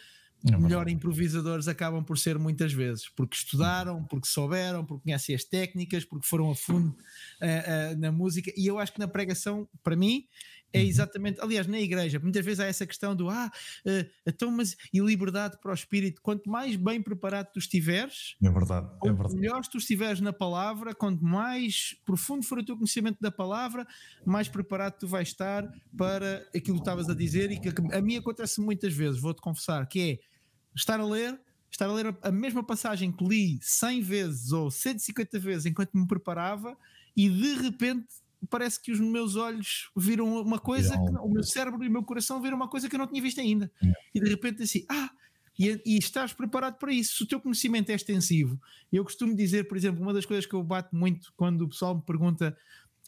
[0.45, 5.43] é melhor improvisadores acabam por ser muitas vezes, porque estudaram, porque souberam, porque conhecem as
[5.43, 8.51] técnicas, porque foram a fundo uh, uh, na música.
[8.57, 10.25] E eu acho que na pregação, para mim,
[10.73, 10.87] é uhum.
[10.87, 13.51] exatamente, aliás, na igreja, muitas vezes há essa questão do ah,
[13.85, 18.49] uh, então, mas e liberdade para o espírito, quanto mais bem preparado tu estiveres, é
[18.49, 19.35] verdade, é verdade.
[19.35, 23.85] melhor tu estiveres na palavra, quanto mais profundo for o teu conhecimento da palavra,
[24.25, 28.15] mais preparado tu vais estar para aquilo que estavas a dizer e que a mim
[28.15, 30.30] acontece muitas vezes, vou-te confessar, que é
[30.75, 35.39] estar a ler, estar a ler a mesma passagem que li 100 vezes ou 150
[35.39, 36.77] vezes enquanto me preparava
[37.15, 38.07] e de repente
[38.49, 42.03] parece que os meus olhos viram uma coisa, que, o meu cérebro e o meu
[42.03, 43.71] coração viram uma coisa que eu não tinha visto ainda.
[43.83, 43.91] É.
[44.15, 45.11] E de repente assim, ah,
[45.57, 47.17] e, e, estás preparado para isso.
[47.17, 48.59] Se o teu conhecimento é extensivo,
[48.91, 51.95] eu costumo dizer, por exemplo, uma das coisas que eu bato muito quando o pessoal
[51.95, 52.57] me pergunta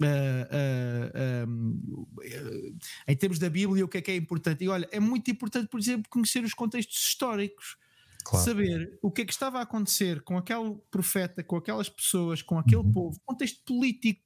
[0.01, 2.77] Uh, uh, uh,
[3.07, 4.63] em termos da Bíblia, o que é que é importante?
[4.63, 7.77] E olha, é muito importante, por exemplo, conhecer os contextos históricos.
[8.25, 8.45] Claro.
[8.45, 12.57] Saber o que é que estava a acontecer com aquele profeta, com aquelas pessoas, com
[12.57, 12.91] aquele uhum.
[12.91, 14.21] povo, contexto político,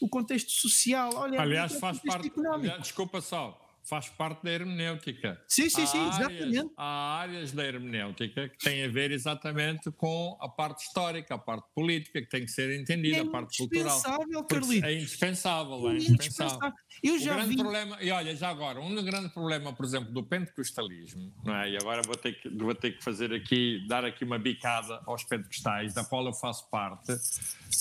[0.00, 1.12] o contexto social.
[1.14, 2.32] Olha, aliás, faz parte.
[2.52, 5.40] Aliás, desculpa só, faz parte da hermenêutica.
[5.46, 6.70] Sim, sim, sim, exatamente.
[6.76, 11.66] Há áreas da hermenêutica que têm a ver exatamente com a parte histórica, a parte
[11.74, 14.00] política, que tem que ser entendida, é a parte cultural.
[14.48, 14.86] Carlito.
[14.86, 16.72] É indispensável, é, é indispensável.
[17.02, 17.56] Eu já o grande vi...
[17.56, 21.70] problema, e olha, já agora, um grande problema, por exemplo, do pentecostalismo, não é?
[21.70, 25.22] e agora vou ter, que, vou ter que fazer aqui, dar aqui uma bicada aos
[25.24, 27.12] pentecostais, da qual eu faço parte,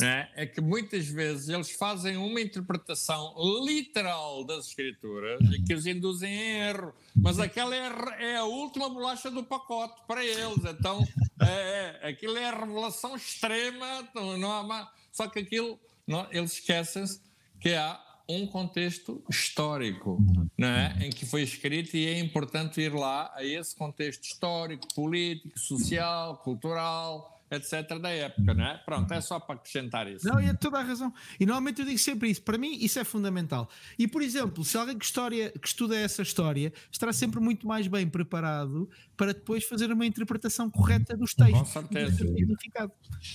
[0.01, 0.29] é?
[0.35, 3.33] é que muitas vezes eles fazem uma interpretação
[3.65, 6.93] literal das escrituras e que os induzem em erro.
[7.15, 10.63] Mas aquela é, é, a última bolacha do pacote para eles.
[10.65, 11.05] Então,
[11.41, 14.07] é, é, aquilo é a revelação extrema.
[14.37, 17.21] Não há, só que aquilo, não, eles esquecem-se
[17.59, 20.17] que há um contexto histórico
[20.57, 20.97] não é?
[21.01, 26.37] em que foi escrito e é importante ir lá a esse contexto histórico, político, social,
[26.37, 28.77] cultural etc., da época, não é?
[28.79, 30.27] Pronto, é só para acrescentar isso.
[30.27, 31.13] Não, e é toda a razão.
[31.39, 32.41] E normalmente eu digo sempre isso.
[32.41, 33.69] Para mim, isso é fundamental.
[33.97, 37.87] E, por exemplo, se alguém que, história, que estuda essa história estará sempre muito mais
[37.87, 41.59] bem preparado para depois fazer uma interpretação correta dos textos.
[41.59, 42.25] Com certeza.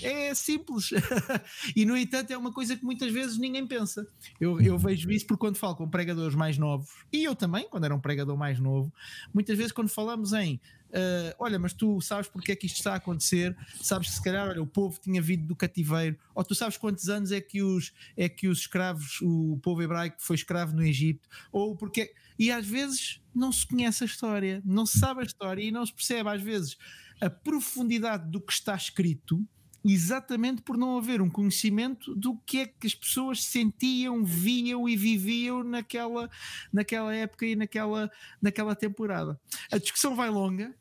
[0.02, 0.90] É simples.
[1.76, 4.06] e, no entanto, é uma coisa que muitas vezes ninguém pensa.
[4.40, 7.84] Eu, eu vejo isso porque quando falo com pregadores mais novos, e eu também, quando
[7.84, 8.92] era um pregador mais novo,
[9.32, 12.92] muitas vezes quando falamos em Uh, olha, mas tu sabes porque é que isto está
[12.92, 13.56] a acontecer?
[13.80, 17.08] Sabes que se calhar olha, o povo tinha vindo do cativeiro, ou tu sabes quantos
[17.08, 21.28] anos é que os, é que os escravos, o povo hebraico foi escravo no Egito,
[21.52, 22.12] ou porque.
[22.38, 25.84] E às vezes não se conhece a história, não se sabe a história e não
[25.84, 26.76] se percebe, às vezes,
[27.20, 29.46] a profundidade do que está escrito
[29.84, 34.96] exatamente por não haver um conhecimento do que é que as pessoas sentiam, viam e
[34.96, 36.30] viviam naquela,
[36.72, 38.10] naquela época e naquela,
[38.40, 39.40] naquela temporada.
[39.70, 40.74] A discussão vai longa.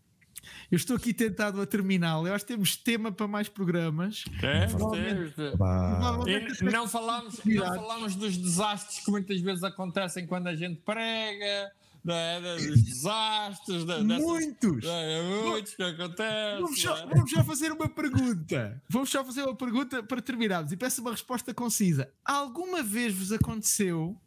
[0.72, 2.30] Eu estou aqui tentado a terminá-la.
[2.30, 4.24] Eu acho que temos tema para mais programas.
[4.40, 6.72] Temos, temos.
[6.72, 11.72] Não falamos, não falamos dos desastres que muitas vezes acontecem quando a gente prega
[12.08, 12.56] é?
[12.58, 16.62] dos desastres, da, muitos, é, muitos que acontecem.
[16.62, 17.06] Vamos já, é?
[17.08, 18.82] vamos já fazer uma pergunta.
[18.88, 22.12] Vamos já fazer uma pergunta para terminarmos e peço uma resposta concisa.
[22.24, 24.18] Alguma vez vos aconteceu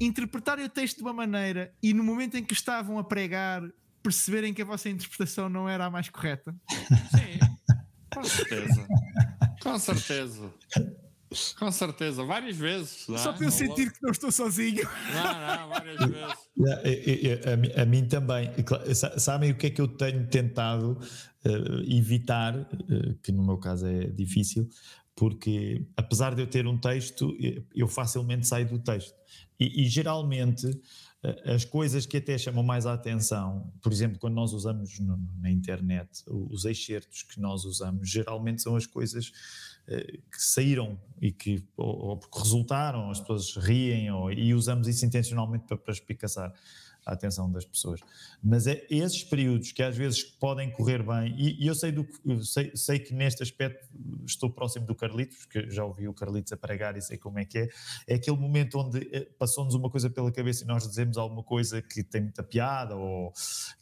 [0.00, 3.62] interpretarem o texto de uma maneira e no momento em que estavam a pregar
[4.06, 6.54] perceberem que a vossa interpretação não era a mais correta?
[7.10, 7.40] Sim,
[8.14, 8.86] com certeza.
[9.60, 10.52] Com certeza.
[11.58, 13.04] Com certeza, várias vezes.
[13.04, 14.88] Só para eu sentir que não estou sozinho.
[15.12, 17.74] Não, não, várias vezes.
[17.76, 18.48] A, a, a, mim também.
[19.18, 20.92] Sabem o que é que eu tenho tentado
[21.44, 24.68] uh, evitar, uh, que no meu caso é difícil,
[25.16, 27.36] porque apesar de eu ter um texto,
[27.74, 29.16] eu facilmente saio do texto.
[29.58, 30.80] E, e geralmente eh,
[31.44, 35.50] as coisas que até chamam mais a atenção, por exemplo, quando nós usamos no, na
[35.50, 39.32] internet, os excertos que nós usamos, geralmente são as coisas
[39.88, 44.86] eh, que saíram e que ou, ou porque resultaram, as pessoas riem ou, e usamos
[44.88, 46.52] isso intencionalmente para, para espicaçar.
[47.06, 48.00] A atenção das pessoas.
[48.42, 52.04] Mas é esses períodos que às vezes podem correr bem, e, e eu, sei, do,
[52.44, 53.86] sei, sei, que neste aspecto
[54.26, 57.44] estou próximo do Carlitos, porque já ouvi o Carlitos a pregar e sei como é
[57.44, 57.68] que é,
[58.08, 61.80] é aquele momento onde eh, passou-nos uma coisa pela cabeça e nós dizemos alguma coisa
[61.80, 63.32] que tem muita piada ou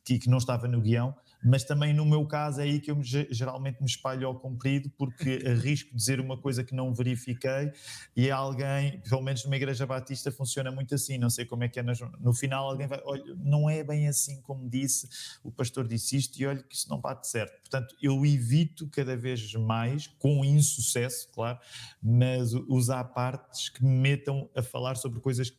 [0.05, 2.97] que, que não estava no guião, mas também no meu caso é aí que eu
[2.97, 7.73] me, geralmente me espalho ao comprido porque arrisco dizer uma coisa que não verifiquei
[8.17, 11.79] e alguém, pelo menos numa igreja batista funciona muito assim, não sei como é que
[11.79, 11.83] é,
[12.21, 15.09] no final alguém vai, olha, não é bem assim como disse,
[15.43, 17.61] o pastor disse isto e olha que isso não bate certo.
[17.61, 21.59] Portanto, eu evito cada vez mais, com insucesso, claro,
[22.03, 25.53] mas usar partes que me metam a falar sobre coisas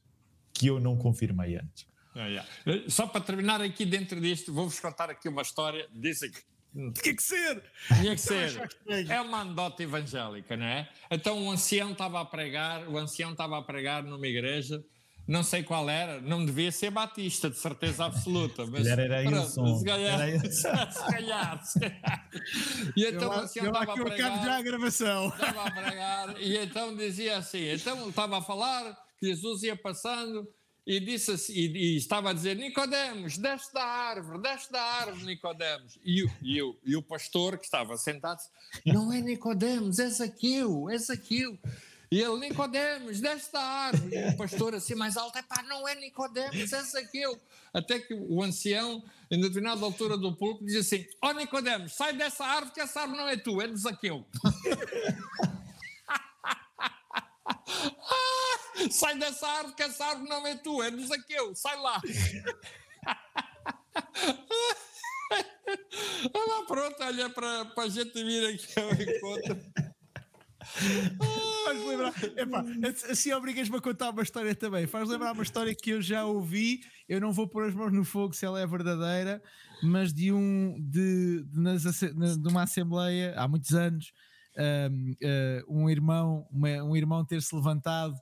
[0.53, 1.85] que eu não confirmei antes.
[2.15, 2.49] Ah, yeah.
[2.65, 5.87] Eh, só para terminar aqui dentro disto, vou-vos contar aqui uma história.
[5.91, 6.39] Dizem que.
[7.01, 7.63] Tinha que ser!
[8.01, 8.69] Tinha que ser.
[9.09, 10.89] É uma anedota evangélica, não é?
[11.11, 14.83] Então o ancião estava a pregar, o ancião estava a pregar numa igreja,
[15.27, 18.65] não sei qual era, não devia ser Batista, de certeza absoluta.
[18.67, 20.63] Mas, era, era pronto, se calhar, era se
[21.11, 22.29] calhar, se calhar.
[22.95, 24.45] E então eu, o ancião estava a pregar.
[24.45, 25.27] Já a gravação.
[25.29, 30.47] Estava a pregar, e então dizia assim: então estava a falar, Jesus ia passando
[30.85, 35.25] e, disse assim, e, e, estava a dizer: Nicodemos, desce da árvore, desce da árvore,
[35.25, 35.97] Nicodemos.
[36.03, 38.41] E, e, o, e o pastor que estava sentado
[38.85, 41.57] Não é Nicodemos, és aquilo, és aquilo.
[42.11, 44.15] E ele, Nicodemos, desce da árvore.
[44.15, 47.39] E o pastor assim mais alto: Epá, não é Nicodemos, és aquilo.
[47.73, 52.13] Até que o ancião, em determinada altura do púlpito, diz assim: Ó oh, Nicodemos, sai
[52.13, 54.23] dessa árvore, que essa árvore não é tu, é de Zaqueu.
[58.91, 62.01] Sai dessa árvore, que essa árvore não é tua, é do Zaqueu, sai lá.
[66.33, 69.57] Ela pronto, olha para, a gente vir aqui ao encontro.
[71.65, 72.63] Faz lembrar, epá,
[73.09, 74.85] assim obrigas-me a contar uma história também.
[74.85, 76.81] Faz lembrar uma história que eu já ouvi.
[77.07, 79.41] Eu não vou pôr as mãos no fogo se ela é verdadeira,
[79.81, 84.11] mas de um de, de, de uma assembleia há muitos anos,
[85.67, 88.15] um, um irmão, um irmão ter se levantado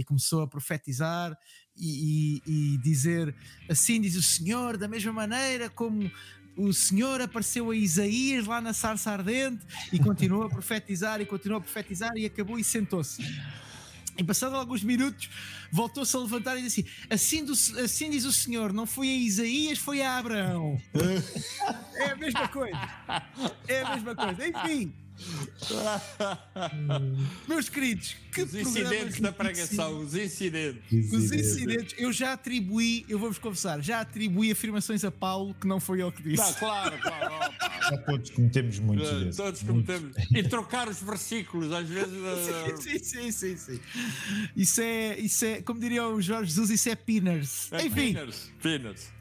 [0.00, 1.36] e começou a profetizar
[1.76, 3.34] e, e, e dizer
[3.68, 6.10] assim diz o Senhor, da mesma maneira como
[6.56, 11.58] o Senhor apareceu a Isaías lá na sarça ardente e continuou a profetizar e continuou
[11.58, 13.22] a profetizar e acabou e sentou-se.
[14.16, 15.30] E passado alguns minutos,
[15.70, 19.78] voltou-se a levantar e disse assim, do, assim diz o Senhor: não foi a Isaías,
[19.78, 20.80] foi a Abraão.
[21.94, 22.90] é a mesma coisa.
[23.66, 24.48] É a mesma coisa.
[24.48, 24.92] Enfim,
[27.48, 31.12] Meus queridos, que os incidentes da pregação, os incidentes.
[31.12, 35.80] Os incidentes, eu já atribuí, eu vou-vos confessar, já atribuí afirmações a Paulo que não
[35.80, 36.42] foi ele que disse.
[36.42, 37.54] Tá, claro, claro.
[37.90, 39.36] Já todos cometemos muitos desses.
[39.36, 40.16] Todos cometemos.
[40.34, 42.10] E trocar os versículos, às vezes.
[42.82, 43.80] sim, sim, sim, sim,
[44.56, 47.72] Isso é, isso é, como diria o Jorge Jesus, isso é pinners.
[47.72, 48.14] É Enfim.
[48.14, 49.19] Pinners, pinners.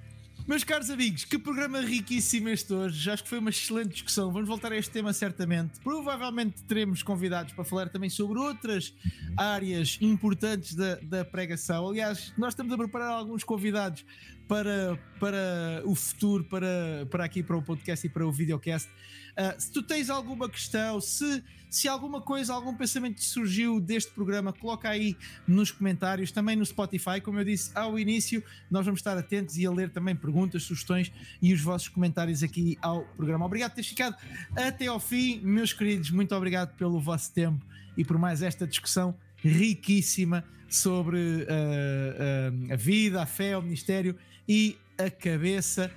[0.49, 3.11] Meus caros amigos, que programa riquíssimo este hoje.
[3.11, 4.31] Acho que foi uma excelente discussão.
[4.31, 5.79] Vamos voltar a este tema certamente.
[5.81, 8.91] Provavelmente teremos convidados para falar também sobre outras
[9.37, 11.87] áreas importantes da, da pregação.
[11.87, 14.03] Aliás, nós estamos a preparar alguns convidados
[14.49, 18.89] para, para o futuro, para, para aqui para o podcast e para o videocast.
[18.89, 24.51] Uh, se tu tens alguma questão, se, se alguma coisa, algum pensamento surgiu deste programa,
[24.51, 25.15] coloca aí
[25.47, 27.21] nos comentários, também no Spotify.
[27.23, 31.11] Como eu disse ao início, nós vamos estar atentos e a ler também perguntas, sugestões
[31.39, 33.45] e os vossos comentários aqui ao programa.
[33.45, 34.17] Obrigado por teres ficado
[34.57, 36.09] até ao fim, meus queridos.
[36.09, 37.63] Muito obrigado pelo vosso tempo
[37.95, 44.15] e por mais esta discussão riquíssima sobre uh, uh, a vida, a fé, o ministério
[44.49, 45.91] e a cabeça.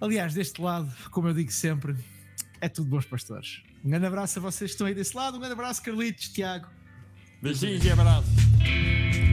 [0.00, 1.96] Aliás, deste lado, como eu digo sempre,
[2.60, 3.62] é tudo bons pastores.
[3.84, 6.68] Um grande abraço a vocês que estão aí desse lado, um grande abraço, Carlitos, Tiago.
[7.40, 9.27] Beijinhos e abraços.